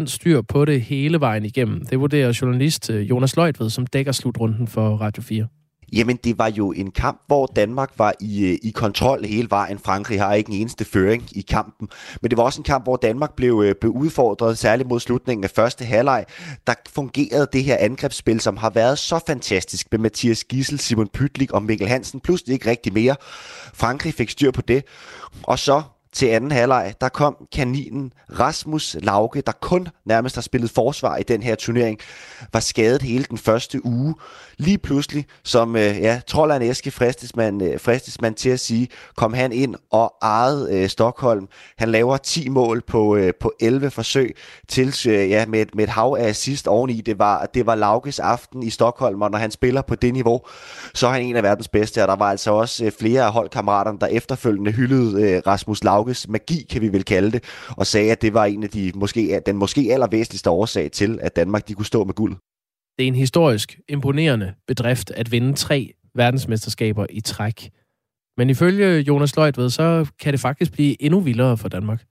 [0.00, 1.86] 100% styr på det hele vejen igennem.
[1.86, 5.46] Det vurderer journalist øh, Jonas Løjtved, som dækker slutrunden for Radio 4.
[5.92, 9.78] Jamen, det var jo en kamp, hvor Danmark var i, øh, i kontrol hele vejen.
[9.78, 11.88] Frankrig har ikke en eneste føring i kampen.
[12.22, 15.44] Men det var også en kamp, hvor Danmark blev, øh, blev udfordret, særligt mod slutningen
[15.44, 16.24] af første halvleg.
[16.66, 21.50] Der fungerede det her angrebsspil, som har været så fantastisk med Mathias Gissel, Simon Pytlik
[21.50, 22.20] og Mikkel Hansen.
[22.20, 23.16] Pludselig ikke rigtig mere.
[23.74, 24.84] Frankrig fik styr på det.
[25.42, 25.82] Og så
[26.12, 31.22] til anden halvleg, der kom kaninen Rasmus Lauke, der kun nærmest har spillet forsvar i
[31.22, 31.98] den her turnering,
[32.52, 34.14] var skadet hele den første uge
[34.58, 38.88] lige pludselig, som øh, ja, Trolleren Eske fristes man, øh, fristes man til at sige,
[39.16, 41.48] kom han ind og ejede øh, Stockholm.
[41.78, 44.36] Han laver 10 mål på, øh, på 11 forsøg
[44.68, 47.00] til, øh, ja, med, med et hav af assist oveni.
[47.00, 50.40] Det var, det var Laukes aften i Stockholm, og når han spiller på det niveau,
[50.94, 53.32] så er han en af verdens bedste, og der var altså også øh, flere af
[53.32, 57.44] holdkammeraterne, der efterfølgende hyldede øh, Rasmus Lauges magi, kan vi vel kalde det,
[57.76, 61.36] og sagde, at det var en af de måske, den måske allervæsentligste årsag til, at
[61.36, 62.36] Danmark de kunne stå med guld.
[62.98, 67.70] Det er en historisk imponerende bedrift at vinde tre verdensmesterskaber i træk.
[68.36, 72.04] Men ifølge Jonas Løjtved, så kan det faktisk blive endnu vildere for Danmark.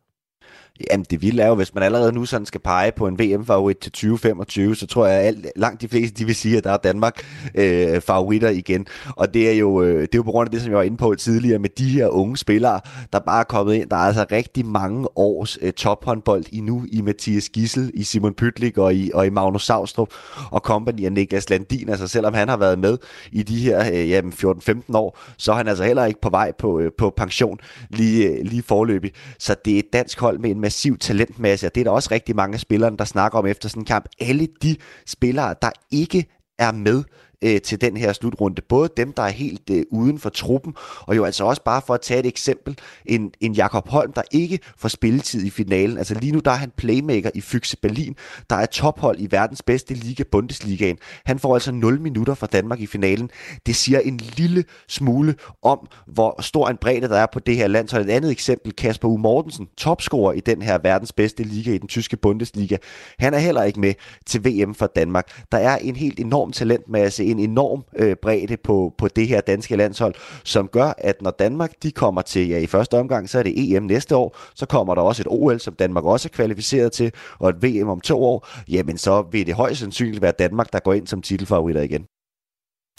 [0.92, 3.78] Jamen, det vilde er jo, hvis man allerede nu sådan skal pege på en VM-favorit
[3.78, 6.78] til 2025, så tror jeg, at langt de fleste de vil sige, at der er
[6.78, 7.24] Danmark
[7.56, 8.86] øh, favoritter igen.
[9.16, 10.84] Og det er, jo, øh, det er jo på grund af det, som jeg var
[10.84, 12.80] inde på tidligere, med de her unge spillere,
[13.14, 13.90] der bare er kommet ind.
[13.90, 18.34] Der er altså rigtig mange års øh, tophåndbold i nu, i Mathias Gissel, i Simon
[18.34, 20.10] Pytlik og i, og i Magnus Savstrup
[20.52, 21.90] og company af Niklas Landin.
[21.90, 22.98] Altså selvom han har været med
[23.32, 26.52] i de her øh, jamen, 14-15 år, så er han altså heller ikke på vej
[26.60, 27.60] på, øh, på pension
[27.90, 29.12] lige, øh, lige forløbig.
[29.40, 32.10] Så det er et dansk hold med en massiv talentmasse, og det er der også
[32.12, 34.06] rigtig mange af spillerne, der snakker om efter sådan en kamp.
[34.20, 36.26] Alle de spillere, der ikke
[36.60, 37.04] er med
[37.44, 38.62] øh, til den her slutrunde.
[38.62, 41.94] Både dem, der er helt øh, uden for truppen, og jo altså også bare for
[41.94, 45.98] at tage et eksempel, en, en Jakob Holm, der ikke får spilletid i finalen.
[45.98, 48.16] Altså lige nu, der er han playmaker i Fyxe Berlin,
[48.50, 50.98] der er tophold i verdens bedste liga, Bundesligaen.
[51.26, 53.30] Han får altså 0 minutter fra Danmark i finalen.
[53.66, 57.68] Det siger en lille smule om, hvor stor en bredde der er på det her
[57.68, 57.88] land.
[57.88, 59.18] Så et andet eksempel, Kasper U.
[59.18, 62.78] Mortensen, topscorer i den her verdens bedste liga, i den tyske Bundesliga.
[63.20, 63.94] Han er heller ikke med
[64.26, 65.44] til VM for Danmark.
[65.52, 69.76] Der er en helt enorm talentmasse en enorm øh, bredde på, på det her danske
[69.76, 73.44] landshold, som gør, at når Danmark de kommer til, ja i første omgang, så er
[73.44, 76.92] det EM næste år, så kommer der også et OL, som Danmark også er kvalificeret
[76.92, 80.74] til, og et VM om to år, jamen så vil det højst sandsynligt være Danmark,
[80.74, 82.06] der går ind som titelfavoritter igen.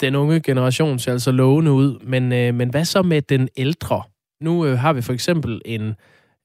[0.01, 4.01] Den unge generation ser altså lovende ud, men, øh, men hvad så med den ældre?
[4.41, 5.93] Nu øh, har vi for eksempel en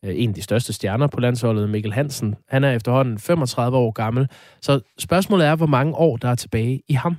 [0.04, 2.34] øh, en af de største stjerner på landsholdet, Mikkel Hansen.
[2.48, 4.28] Han er efterhånden 35 år gammel.
[4.60, 7.16] Så spørgsmålet er, hvor mange år der er tilbage i ham.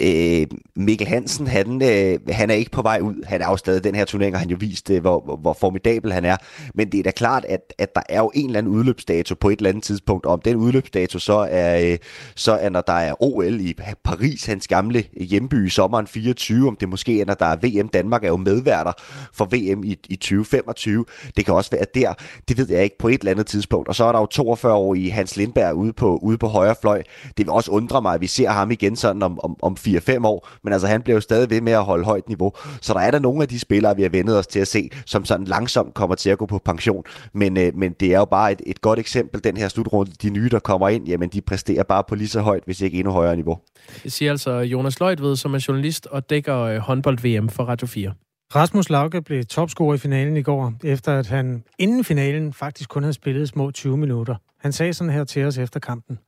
[0.00, 0.46] Øh,
[0.76, 3.24] Mikkel Hansen, han, øh, han er ikke på vej ud.
[3.26, 6.12] Han er jo stadig den her turnering, og han jo vist, øh, hvor, hvor formidabel
[6.12, 6.36] han er.
[6.74, 9.48] Men det er da klart, at, at der er jo en eller anden udløbsdato på
[9.48, 10.26] et eller andet tidspunkt.
[10.26, 11.98] Om den udløbsdato så er, øh,
[12.34, 16.76] så er når der er OL i Paris, hans gamle hjemby i sommeren 24, om
[16.76, 17.88] det måske er, når der er VM.
[17.88, 18.92] Danmark er jo medværter
[19.32, 21.04] for VM i, i 2025.
[21.36, 22.14] Det kan også være der.
[22.48, 23.88] Det ved jeg ikke på et eller andet tidspunkt.
[23.88, 26.74] Og så er der jo 42 år i Hans Lindberg ude på, ude på højre
[26.80, 27.02] fløj.
[27.22, 30.26] Det vil også undre mig, at vi ser ham igen sådan om, om, om 4-5
[30.26, 32.52] år, men altså han bliver jo stadig ved med at holde højt niveau.
[32.80, 34.90] Så der er der nogle af de spillere, vi har vendet os til at se,
[35.06, 37.04] som sådan langsomt kommer til at gå på pension.
[37.32, 40.12] Men, øh, men det er jo bare et, et godt eksempel, den her slutrunde.
[40.22, 42.98] De nye, der kommer ind, jamen de præsterer bare på lige så højt, hvis ikke
[42.98, 43.58] endnu højere niveau.
[44.02, 48.12] Det siger altså Jonas Løjtved, som er journalist og dækker øh, håndbold-VM for Radio 4.
[48.54, 53.02] Rasmus Lauke blev topscorer i finalen i går, efter at han inden finalen faktisk kun
[53.02, 54.34] havde spillet små 20 minutter.
[54.60, 56.18] Han sagde sådan her til os efter kampen.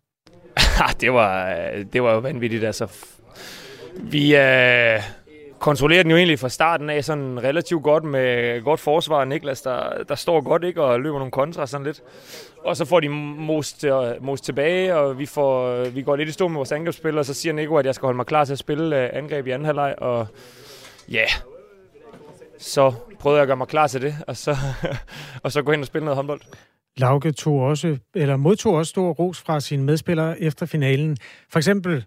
[0.84, 1.57] Ah, det var,
[1.92, 2.64] det var jo vanvittigt.
[2.64, 2.86] Altså,
[3.96, 5.01] vi øh,
[5.59, 9.24] kontrollerer den jo egentlig fra starten af sådan relativt godt med godt forsvar.
[9.24, 12.03] Niklas, der, der står godt ikke og løber nogle kontra sådan lidt.
[12.64, 16.28] Og så får de most, øh, most tilbage, og vi, får, øh, vi går lidt
[16.28, 18.44] i stå med vores angrebsspil, og så siger Nico, at jeg skal holde mig klar
[18.44, 19.94] til at spille øh, angreb i anden halvleg.
[19.98, 20.26] Og
[21.11, 21.28] ja, yeah.
[22.59, 24.57] så prøvede jeg at gøre mig klar til det, og så,
[25.42, 26.40] og så gå hen og spille noget håndbold.
[26.97, 31.16] Lauke tog også, eller modtog også stor ros fra sine medspillere efter finalen.
[31.51, 32.05] For eksempel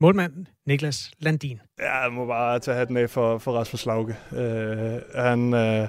[0.00, 1.60] målmanden Niklas Landin.
[1.78, 4.16] Ja, jeg må bare tage hatten af for, for Rasmus Lauke.
[4.32, 5.54] Uh, øh, han...
[5.54, 5.88] Uh,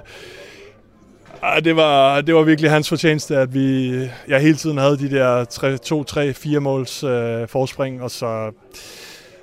[1.64, 3.90] det var, det var virkelig hans fortjeneste, at vi
[4.28, 5.44] jeg hele tiden havde de der
[6.56, 7.10] 2-3-4 måls uh,
[7.48, 8.52] forspring, og så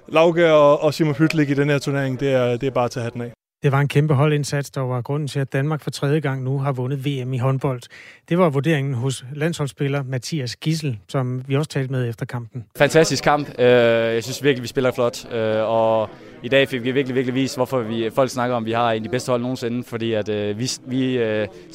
[0.08, 2.92] Lauke og, og Simon Hytlik i den her turnering, det er, det er bare at
[2.92, 3.32] tage hatten af.
[3.64, 6.60] Det var en kæmpe holdindsats, der var grunden til, at Danmark for tredje gang nu
[6.60, 7.82] har vundet VM i håndbold.
[8.30, 12.64] Det var vurderingen hos landsholdsspiller Mathias Gissel, som vi også talte med efter kampen.
[12.78, 13.60] Fantastisk kamp.
[13.60, 15.34] Øh, jeg synes virkelig, vi spiller flot.
[15.34, 16.10] Øh, og
[16.44, 18.92] i dag fik vi virkelig, virkelig vist, hvorfor vi, folk snakker om, at vi har
[18.92, 19.84] en af de bedste hold nogensinde.
[19.84, 21.18] Fordi at øh, vi, vi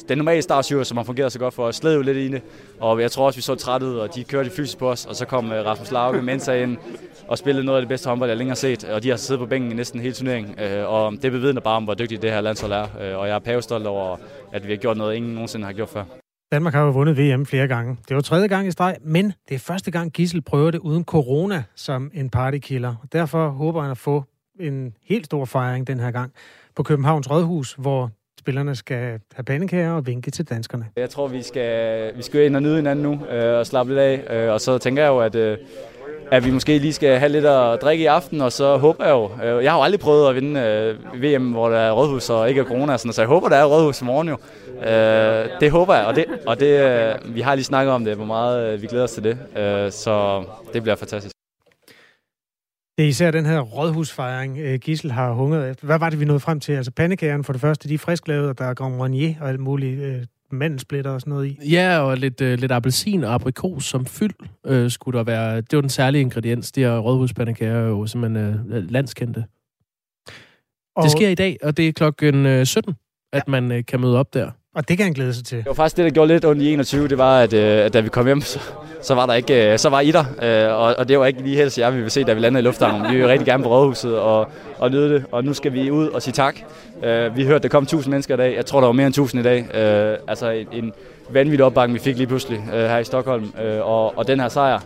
[0.09, 2.41] den normale startsyre, som har fungeret så godt for os, sled jo lidt i det.
[2.79, 5.05] Og jeg tror også, vi så trætte ud, og de kørte fysisk på os.
[5.05, 6.77] Og så kom Rasmus Lauke, Mensa ind,
[7.27, 8.83] og spillede noget af det bedste håndbold, jeg længere har set.
[8.83, 10.59] Og de har siddet på bænken i næsten hele turneringen.
[10.85, 13.15] Og det bevidner bare om, hvor dygtigt det her landshold er.
[13.15, 14.17] Og jeg er pavestolt over,
[14.51, 16.03] at vi har gjort noget, ingen nogensinde har gjort før.
[16.51, 17.97] Danmark har jo vundet VM flere gange.
[18.07, 21.03] Det var tredje gang i streg, men det er første gang Gissel prøver det uden
[21.03, 22.95] corona som en partykiller.
[23.13, 24.23] Derfor håber han at få
[24.59, 26.31] en helt stor fejring den her gang
[26.75, 30.85] på Københavns Rådhus, hvor spillerne skal have pandekager og vinke til danskerne.
[30.95, 33.99] Jeg tror, vi skal, vi skal ind og nyde hinanden nu øh, og slappe lidt
[33.99, 34.45] af.
[34.45, 35.57] Øh, og så tænker jeg jo, at øh,
[36.31, 39.11] at vi måske lige skal have lidt at drikke i aften, og så håber jeg
[39.11, 42.29] jo, øh, jeg har jo aldrig prøvet at vinde øh, VM, hvor der er rådhus
[42.29, 44.37] og ikke er corona, sådan, så jeg håber, der er rådhus i morgen jo.
[44.89, 48.15] Øh, det håber jeg, og, det, og det, øh, vi har lige snakket om det,
[48.15, 51.35] hvor meget øh, vi glæder os til det, øh, så det bliver fantastisk.
[52.97, 55.85] Det er især den her rådhusfejring, Gissel har hungret efter.
[55.85, 56.73] Hvad var det, vi nåede frem til?
[56.73, 59.59] Altså pandekagerne for det første, de er frisklavet, og der er Grand Marnier og alt
[59.59, 61.69] muligt mandelsplitter og sådan noget i.
[61.71, 64.33] Ja, og lidt, øh, lidt appelsin og aprikos som fyld
[64.65, 65.61] øh, skulle der være.
[65.61, 66.71] Det var den særlige ingrediens.
[66.71, 69.45] De her rådhuspandekager er jo simpelthen øh, landskendte.
[70.95, 71.03] Og...
[71.03, 72.95] Det sker i dag, og det er klokken 17, øh,
[73.33, 73.51] at ja.
[73.51, 74.51] man øh, kan møde op der.
[74.75, 75.57] Og det kan han glæde sig til.
[75.57, 77.93] Det var faktisk det, der gjorde lidt ondt i 21, det var, at, øh, at
[77.93, 78.59] da vi kom hjem, så,
[79.01, 81.41] så var der ikke, øh, så var I der, øh, og, og det var ikke
[81.41, 83.11] lige helst jer, vi ville se, da vi landede i lufthavnen.
[83.11, 84.47] Vi vil rigtig gerne på Rådhuset og,
[84.77, 86.55] og nyde det, og nu skal vi ud og sige tak.
[87.03, 88.55] Øh, vi hørte, der kom 1000 mennesker i dag.
[88.55, 89.75] Jeg tror, der var mere end 1000 i dag.
[89.75, 90.93] Øh, altså en, en
[91.29, 94.49] vanvittig opbakning, vi fik lige pludselig øh, her i Stockholm, øh, og, og den her
[94.49, 94.79] sejr,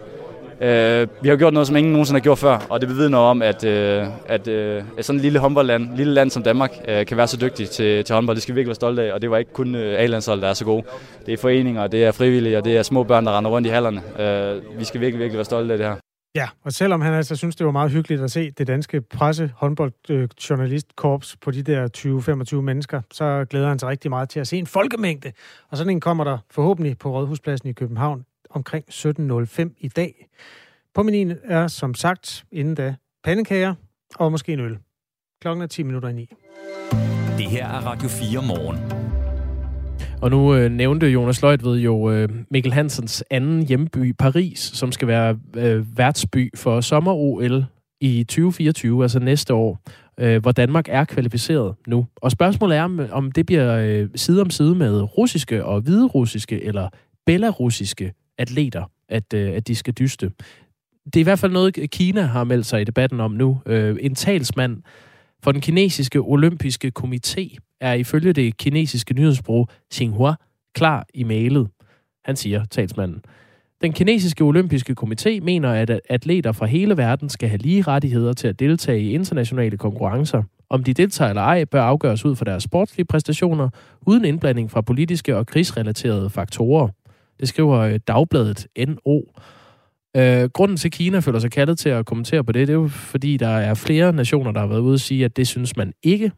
[0.62, 3.42] Øh, vi har gjort noget, som ingen nogensinde har gjort før, og det bevidner om,
[3.42, 7.28] at, øh, at øh, sådan et lille håndboldland, lille land som Danmark, øh, kan være
[7.28, 8.36] så dygtig til, til håndbold.
[8.36, 10.48] Det skal vi virkelig være stolte af, og det var ikke kun øh, A-landshold, der
[10.48, 10.84] er så gode.
[11.26, 13.72] Det er foreninger, det er frivillige, og det er små børn, der render rundt i
[13.72, 14.02] hallerne.
[14.20, 15.96] Øh, vi skal virkelig, virkelig være stolte af det her.
[16.36, 19.52] Ja, og selvom han altså synes, det var meget hyggeligt at se det danske presse
[19.56, 21.88] håndboldjournalistkorps på de der
[22.56, 25.32] 20-25 mennesker, så glæder han sig rigtig meget til at se en folkemængde.
[25.70, 30.30] Og sådan en kommer der forhåbentlig på Rådhuspladsen i København omkring 17.05 i dag.
[30.94, 33.76] På menuen er som sagt inden da pandekager
[34.16, 34.78] og måske en øl.
[35.42, 36.30] Klokken er 10 minutter i 9.
[37.38, 39.04] Det her er Radio 4 morgen.
[40.22, 45.08] Og nu øh, nævnte Jonas Løjtved jo øh, Mikkel Hansens anden hjemby, Paris, som skal
[45.08, 47.66] være øh, værtsby for sommer-OL
[48.02, 49.80] i 2024, altså næste år,
[50.20, 52.06] øh, hvor Danmark er kvalificeret nu.
[52.16, 56.90] Og spørgsmålet er, om det bliver øh, side om side med russiske og hviderussiske eller
[57.26, 60.32] belarusiske atleter, at, øh, at de skal dyste.
[61.06, 63.62] Det er i hvert fald noget, Kina har meldt sig i debatten om nu.
[63.66, 64.82] Øh, en talsmand
[65.44, 70.36] for den kinesiske olympiske komité er ifølge det kinesiske nyhedsbureau Xinhua
[70.76, 71.68] klar i mailet.
[72.26, 73.22] Han siger, talsmanden,
[73.82, 78.48] den kinesiske olympiske komité mener, at atleter fra hele verden skal have lige rettigheder til
[78.48, 80.44] at deltage i internationale konkurrencer.
[80.70, 83.70] Om de deltager eller ej, bør afgøres ud fra deres sportslige præstationer,
[84.02, 86.88] uden indblanding fra politiske og krigsrelaterede faktorer.
[87.44, 89.22] Det skriver øh, Dagbladet NO.
[90.18, 92.78] Øh, grunden til, at Kina føler sig kaldet til at kommentere på det, det er
[92.78, 95.78] jo fordi, der er flere nationer, der har været ude og sige, at det synes
[95.78, 96.32] man ikke.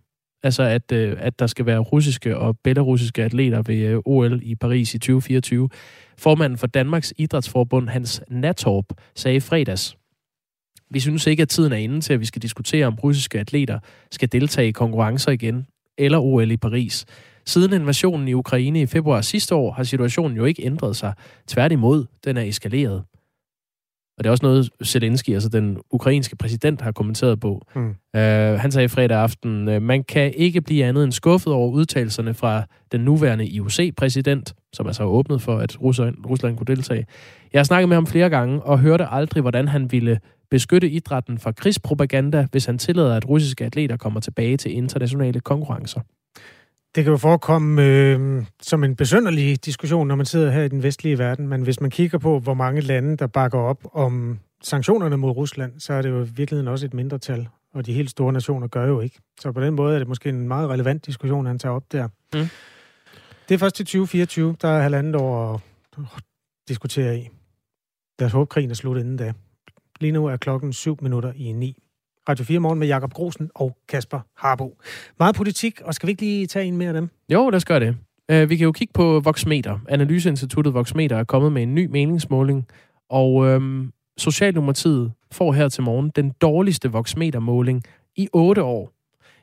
[0.43, 4.55] Altså, at, øh, at der skal være russiske og belarusiske atleter ved øh, OL i
[4.55, 5.69] Paris i 2024.
[6.17, 8.85] Formanden for Danmarks Idrætsforbund, Hans Natorp,
[9.15, 9.97] sagde i fredags,
[10.89, 13.79] vi synes ikke, at tiden er inde til, at vi skal diskutere, om russiske atleter
[14.11, 15.65] skal deltage i konkurrencer igen,
[15.97, 17.05] eller OL i Paris.
[17.47, 21.13] Siden invasionen i Ukraine i februar sidste år, har situationen jo ikke ændret sig.
[21.47, 23.03] Tværtimod, den er eskaleret.
[24.17, 27.61] Og det er også noget, Zelensky, altså den ukrainske præsident, har kommenteret på.
[27.75, 27.89] Mm.
[27.89, 28.21] Uh,
[28.59, 32.63] han sagde fredag aften, uh, man kan ikke blive andet end skuffet over udtalelserne fra
[32.91, 37.05] den nuværende IOC-præsident, som altså har åbnet for, at Rusland, Rusland kunne deltage.
[37.53, 40.19] Jeg har snakket med ham flere gange, og hørte aldrig, hvordan han ville
[40.51, 46.01] beskytte idrætten fra krigspropaganda, hvis han tillader, at russiske atleter kommer tilbage til internationale konkurrencer.
[46.95, 50.83] Det kan jo forekomme øh, som en besønderlig diskussion, når man sidder her i den
[50.83, 55.17] vestlige verden, men hvis man kigger på, hvor mange lande, der bakker op om sanktionerne
[55.17, 58.33] mod Rusland, så er det jo i virkeligheden også et mindretal, og de helt store
[58.33, 59.19] nationer gør jo ikke.
[59.39, 62.07] Så på den måde er det måske en meget relevant diskussion, han tager op der.
[62.33, 62.47] Mm.
[63.49, 65.53] Det er først til 2024, der er halvandet år
[65.97, 66.23] at
[66.67, 67.29] diskutere i.
[68.19, 69.33] Lad os håbe, krigen er slut inden da.
[69.99, 71.84] Lige nu er klokken 7 minutter i 9.
[72.29, 74.77] Radio 4 Morgen med Jakob Grosen og Kasper Harbo.
[75.19, 77.09] Meget politik, og skal vi ikke lige tage en mere af dem?
[77.29, 77.97] Jo, lad os gøre det.
[78.33, 79.79] Uh, vi kan jo kigge på Voxmeter.
[79.89, 82.67] Analyseinstituttet Voxmeter er kommet med en ny meningsmåling,
[83.09, 87.83] og um, Socialdemokratiet får her til morgen den dårligste Voxmeter-måling
[88.15, 88.91] i 8 år.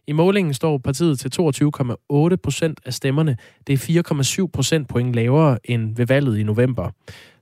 [0.06, 3.36] I målingen står partiet til 22,8 procent af stemmerne.
[3.66, 4.02] Det er
[4.42, 6.90] 4,7 procent point lavere end ved valget i november.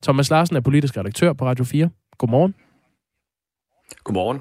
[0.02, 1.90] Thomas Larsen er politisk redaktør på Radio 4.
[2.18, 2.54] Godmorgen.
[4.04, 4.40] Godmorgen.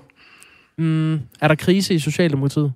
[0.79, 2.73] Mm, er der krise i Socialdemokratiet?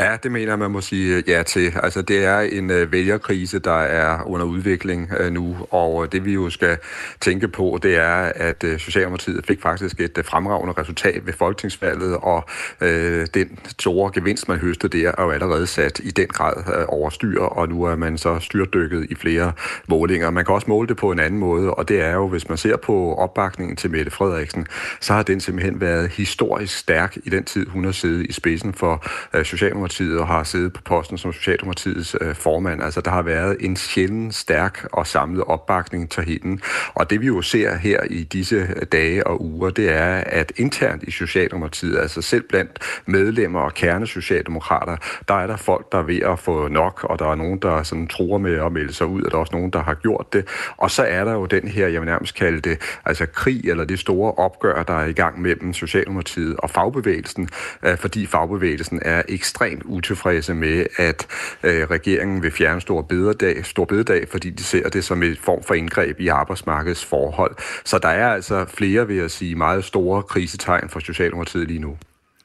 [0.00, 1.72] Ja, det mener man må sige øh, ja til.
[1.82, 6.32] Altså, det er en øh, vælgerkrise, der er under udvikling øh, nu, og det vi
[6.32, 6.78] jo skal
[7.20, 12.44] tænke på, det er, at Socialdemokratiet fik faktisk et fremragende resultat ved folketingsvalget, og
[12.80, 16.84] øh, den store gevinst, man høstede der, er jo allerede sat i den grad uh,
[16.88, 19.52] over styr, og nu er man så styrdykket i flere
[19.88, 20.30] målinger.
[20.30, 22.58] Man kan også måle det på en anden måde, og det er jo, hvis man
[22.58, 24.66] ser på opbakningen til Mette Frederiksen,
[25.00, 28.74] så har den simpelthen været historisk stærk i den tid, hun har siddet i spidsen
[28.74, 32.82] for øh, Socialdemokratiet Socialdemokratiet og har siddet på posten som Socialdemokratiets øh, formand.
[32.82, 36.62] Altså, der har været en sjældent stærk og samlet opbakning til hende.
[36.94, 40.52] Og det vi jo ser her i disse øh, dage og uger, det er, at
[40.56, 44.96] internt i Socialdemokratiet, altså selv blandt medlemmer og kernesocialdemokrater,
[45.28, 47.82] der er der folk, der er ved at få nok, og der er nogen, der
[47.82, 50.32] sådan tror med at melde sig ud, og der er også nogen, der har gjort
[50.32, 50.48] det.
[50.76, 53.84] Og så er der jo den her, jeg vil nærmest kalde det, altså krig, eller
[53.84, 57.48] det store opgør, der er i gang mellem Socialdemokratiet og fagbevægelsen,
[57.82, 61.26] øh, fordi fagbevægelsen er ekstremt ekstremt utilfredse med, at
[61.62, 65.62] øh, regeringen vil fjerne stor bededag, stor bededag, fordi de ser det som en form
[65.62, 67.56] for indgreb i arbejdsmarkedets forhold.
[67.84, 71.96] Så der er altså flere, vil jeg sige, meget store krisetegn for Socialdemokratiet lige nu.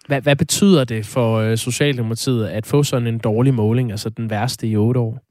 [0.07, 4.30] Hvad, hvad betyder det for øh, Socialdemokratiet at få sådan en dårlig måling, altså den
[4.30, 5.26] værste i otte år?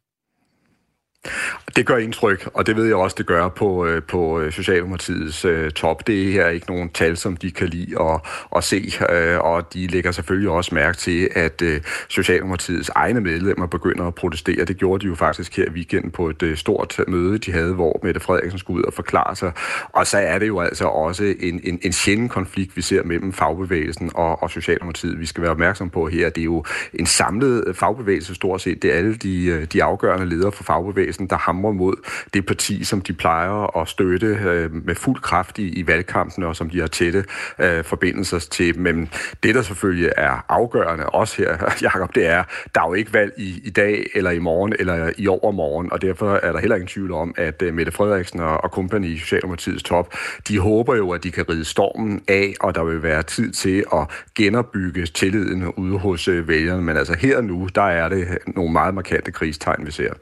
[1.77, 5.45] Det gør indtryk, og det ved jeg også, det gør på, øh, på øh, Socialdemokratiets
[5.45, 6.07] uh, top.
[6.07, 8.21] Det er her ikke nogen tal, som de kan lide at,
[8.57, 11.69] at se, uh, og de lægger selvfølgelig også mærke til, at uh,
[12.09, 14.65] Socialdemokratiets egne medlemmer begynder at protestere.
[14.65, 17.75] Det gjorde de jo faktisk her i weekenden på et uh, stort møde, de havde,
[17.75, 19.53] hvor Mette Frederiksen skulle ud og forklare sig.
[19.93, 23.33] Og så er det jo altså også en, en, en sjælden konflikt, vi ser mellem
[23.33, 25.21] fagbevægelsen og, og Socialdemokratiet.
[25.21, 26.65] Vi skal være opmærksom på her, det er jo
[26.95, 28.83] en samlet fagbevægelse stort set.
[28.83, 31.95] Det er alle de, de afgørende ledere for fagbevægelsen, der hamrer mod
[32.35, 36.57] det parti, som de plejer at støtte øh, med fuld kraft i, i valgkampen, og
[36.57, 37.25] som de har tætte
[37.59, 38.79] øh, forbindelser til.
[38.79, 39.11] Men
[39.43, 42.45] det, der selvfølgelig er afgørende også her, Jacob, det er,
[42.75, 46.03] der er jo ikke valg i, i dag, eller i morgen, eller i overmorgen, og
[46.03, 49.19] derfor er der heller ingen tvivl om, at øh, Mette Frederiksen og, og kompagni i
[49.19, 50.15] Socialdemokratiets top,
[50.49, 53.85] de håber jo, at de kan ride stormen af, og der vil være tid til
[53.93, 56.83] at genopbygge tilliden ude hos øh, vælgerne.
[56.83, 60.13] Men altså her og nu, der er det nogle meget markante krigstegn, vi ser.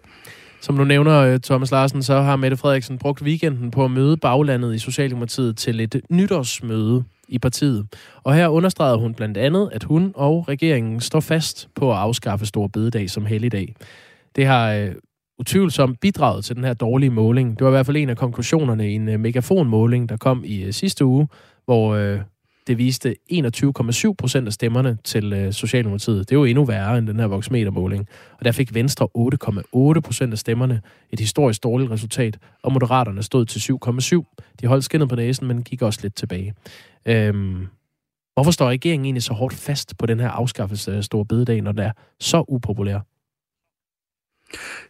[0.65, 4.17] Som du nævner, øh, Thomas Larsen, så har Mette Frederiksen brugt weekenden på at møde
[4.17, 7.87] baglandet i Socialdemokratiet til et nytårsmøde i partiet.
[8.23, 12.47] Og her understregede hun blandt andet, at hun og regeringen står fast på at afskaffe
[12.47, 13.75] Stor Bededag som helligdag.
[14.37, 14.95] Det har øh,
[15.39, 17.59] utvivlsomt bidraget til den her dårlige måling.
[17.59, 20.62] Det var i hvert fald en af konklusionerne i en øh, megafonmåling, der kom i
[20.62, 21.29] øh, sidste uge,
[21.65, 22.21] hvor øh,
[22.67, 26.19] det viste 21,7 procent af stemmerne til øh, Socialdemokratiet.
[26.19, 28.09] Det er jo endnu værre end den her voksmetermåling.
[28.39, 29.09] Og der fik Venstre
[29.95, 30.81] 8,8 procent af stemmerne.
[31.11, 32.39] Et historisk dårligt resultat.
[32.62, 34.35] Og Moderaterne stod til 7,7.
[34.61, 36.55] De holdt skinnet på næsen, men gik også lidt tilbage.
[37.07, 37.67] Øhm,
[38.35, 41.73] hvorfor står regeringen egentlig så hårdt fast på den her afskaffelse af Store Bededag, når
[41.73, 43.01] den er så upopulær?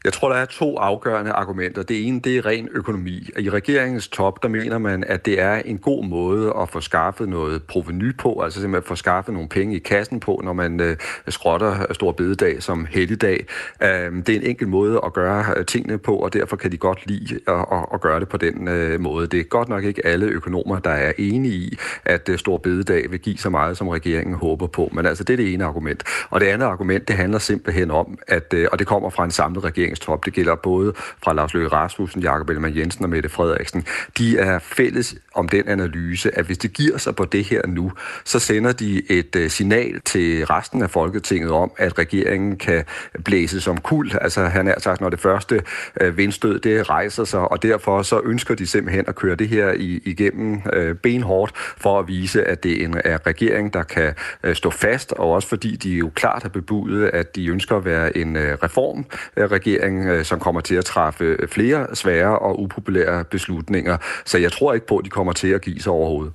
[0.05, 1.82] Jeg tror, der er to afgørende argumenter.
[1.82, 3.28] Det ene, det er ren økonomi.
[3.38, 7.28] I regeringens top, der mener man, at det er en god måde at få skaffet
[7.28, 10.96] noget proveny på, altså simpelthen få skaffet nogle penge i kassen på, når man øh,
[11.28, 13.46] skrotter stor bededag som helligdag.
[13.82, 16.76] Øh, det er en enkel måde at gøre øh, tingene på, og derfor kan de
[16.76, 19.26] godt lide at, at, at gøre det på den øh, måde.
[19.26, 23.11] Det er godt nok ikke alle økonomer, der er enige i, at øh, stor bededag
[23.11, 24.90] vil give så meget, som regeringen håber på.
[24.92, 26.02] Men altså, det er det ene argument.
[26.30, 29.30] Og det andet argument, det handler simpelthen om, at, øh, og det kommer fra en
[29.30, 30.24] samlet regering, regeringstop.
[30.24, 30.92] Det gælder både
[31.24, 33.86] fra Lars Løkke Rasmussen, Jakob Ellemann Jensen og Mette Frederiksen.
[34.18, 37.92] De er fælles om den analyse, at hvis det giver sig på det her nu,
[38.24, 42.84] så sender de et øh, signal til resten af Folketinget om, at regeringen kan
[43.24, 44.11] blæse som kul.
[44.20, 45.62] Altså han er sagt, når det første
[46.01, 49.72] øh, vindstød, det rejser sig, og derfor så ønsker de simpelthen at køre det her
[49.78, 54.14] igennem øh, benhårdt for at vise, at det er en regering, der kan
[54.53, 58.16] stå fast, og også fordi de jo klart har bebudet, at de ønsker at være
[58.16, 63.97] en reformregering, regering, øh, som kommer til at træffe flere svære og upopulære beslutninger.
[64.24, 66.32] Så jeg tror ikke på, at de kommer til at give sig overhovedet.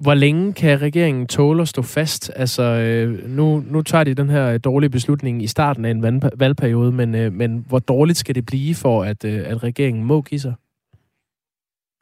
[0.00, 2.30] Hvor længe kan regeringen tåle at stå fast?
[2.36, 6.22] Altså, øh, nu, nu tager de den her øh, dårlige beslutning i starten af en
[6.34, 10.22] valgperiode, men, øh, men hvor dårligt skal det blive for, at, øh, at regeringen må
[10.22, 10.54] give sig?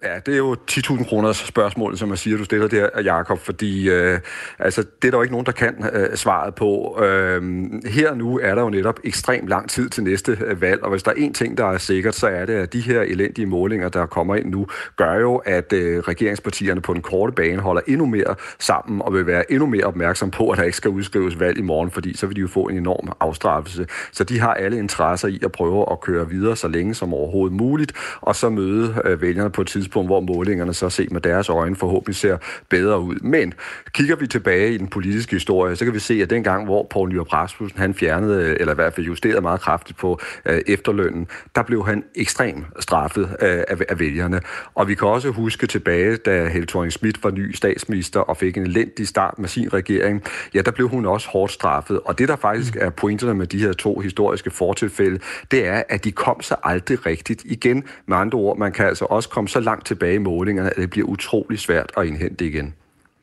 [0.02, 3.90] Ja, det er jo 10.000 kroners spørgsmål, som jeg siger, du stiller der, Jakob, fordi
[3.90, 4.20] øh,
[4.58, 6.98] altså, det er der jo ikke nogen, der kan øh, svaret på.
[7.02, 7.42] Øh,
[7.86, 11.02] her nu er der jo netop ekstremt lang tid til næste øh, valg, og hvis
[11.02, 13.88] der er én ting, der er sikkert, så er det, at de her elendige målinger,
[13.88, 14.66] der kommer ind nu,
[14.96, 19.26] gør jo, at øh, regeringspartierne på den korte bane holder endnu mere sammen og vil
[19.26, 22.26] være endnu mere opmærksom på, at der ikke skal udskrives valg i morgen, fordi så
[22.26, 23.86] vil de jo få en enorm afstraffelse.
[24.12, 27.56] Så de har alle interesser i at prøve at køre videre så længe som overhovedet
[27.56, 31.20] muligt, og så møde øh, vælgerne på et tidspunkt, tidspunkt, hvor målingerne så set med
[31.20, 32.36] deres øjne forhåbentlig ser
[32.68, 33.16] bedre ud.
[33.16, 33.54] Men
[33.92, 37.08] kigger vi tilbage i den politiske historie, så kan vi se, at dengang, hvor Poul
[37.08, 41.62] Nyrup Rasmussen han fjernede, eller i hvert fald justerede meget kraftigt på øh, efterlønnen, der
[41.62, 44.40] blev han ekstremt straffet øh, af, af vælgerne.
[44.74, 48.56] Og vi kan også huske tilbage, da Helle thorning Schmidt var ny statsminister og fik
[48.56, 50.22] en elendig start med sin regering,
[50.54, 52.00] ja, der blev hun også hårdt straffet.
[52.04, 55.18] Og det, der faktisk er pointerne med de her to historiske fortilfælde,
[55.50, 57.84] det er, at de kom så aldrig rigtigt igen.
[58.06, 60.76] Med andre ord, man kan altså også komme så langt langt tilbage i målingerne, at
[60.76, 62.74] det bliver utrolig svært at indhente igen.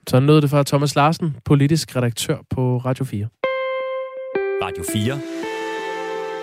[0.08, 3.28] Så lød det fra Thomas Larsen, politisk redaktør på Radio 4.
[4.64, 5.20] Radio 4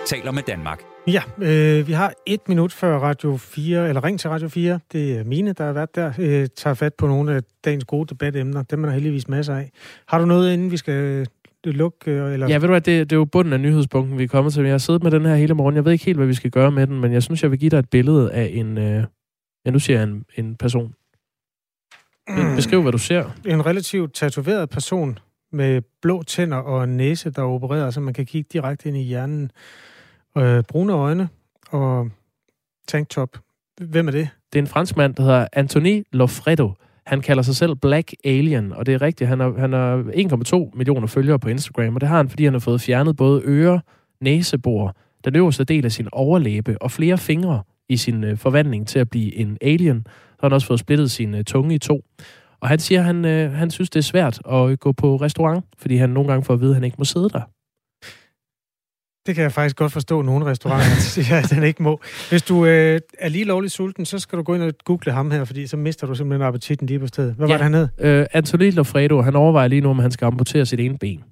[0.05, 0.81] taler med Danmark.
[1.07, 4.79] Ja, øh, vi har et minut før Radio 4, eller ring til Radio 4.
[4.91, 8.07] Det er mine, der har været der, øh, tager fat på nogle af dagens gode
[8.07, 8.63] debatemner.
[8.63, 9.71] Dem er der heldigvis masser af.
[10.07, 11.25] Har du noget, inden vi skal øh,
[11.65, 12.11] lukke?
[12.11, 12.47] Øh, eller?
[12.47, 14.63] Ja, ved du hvad, det, det er jo bunden af nyhedspunkten, vi er kommet til.
[14.63, 15.75] Jeg har siddet med den her hele morgen.
[15.75, 17.59] Jeg ved ikke helt, hvad vi skal gøre med den, men jeg synes, jeg vil
[17.59, 19.03] give dig et billede af en, øh,
[19.65, 20.93] Ja, nu siger jeg en, en person.
[22.27, 22.55] Mm.
[22.55, 23.29] Beskriv, hvad du ser.
[23.45, 25.19] En relativt tatoveret person
[25.51, 29.01] med blå tænder og en næse, der opererer, så man kan kigge direkte ind i
[29.01, 29.51] hjernen.
[30.37, 31.29] Øh, brune øjne
[31.69, 32.09] og
[32.87, 33.37] tanktop.
[33.81, 34.29] Hvem er det?
[34.53, 36.73] Det er en fransk mand, der hedder Anthony Lofredo.
[37.05, 39.27] Han kalder sig selv Black Alien, og det er rigtigt.
[39.27, 40.03] Han har, han har
[40.71, 43.41] 1,2 millioner følgere på Instagram, og det har han, fordi han har fået fjernet både
[43.45, 43.79] ører,
[44.21, 44.95] næsebor,
[45.25, 49.09] den øverste del af sin overlæbe og flere fingre i sin øh, forvandling til at
[49.09, 50.03] blive en alien.
[50.05, 52.01] Så har han også fået splittet sin øh, tunge i to.
[52.59, 55.65] Og han siger, at han, øh, han synes, det er svært at gå på restaurant,
[55.77, 57.41] fordi han nogle gange får at vide, at han ikke må sidde der.
[59.25, 61.99] Det kan jeg faktisk godt forstå, nogle restauranter siger, at den ikke må.
[62.29, 65.31] Hvis du øh, er lige lovligt sulten, så skal du gå ind og google ham
[65.31, 67.33] her, fordi så mister du simpelthen appetitten lige på stedet.
[67.33, 67.53] Hvad ja.
[67.53, 68.19] var det, han hed?
[68.19, 71.23] Øh, Anthony Lofredo, han overvejer lige nu, om han skal amputere sit ene ben.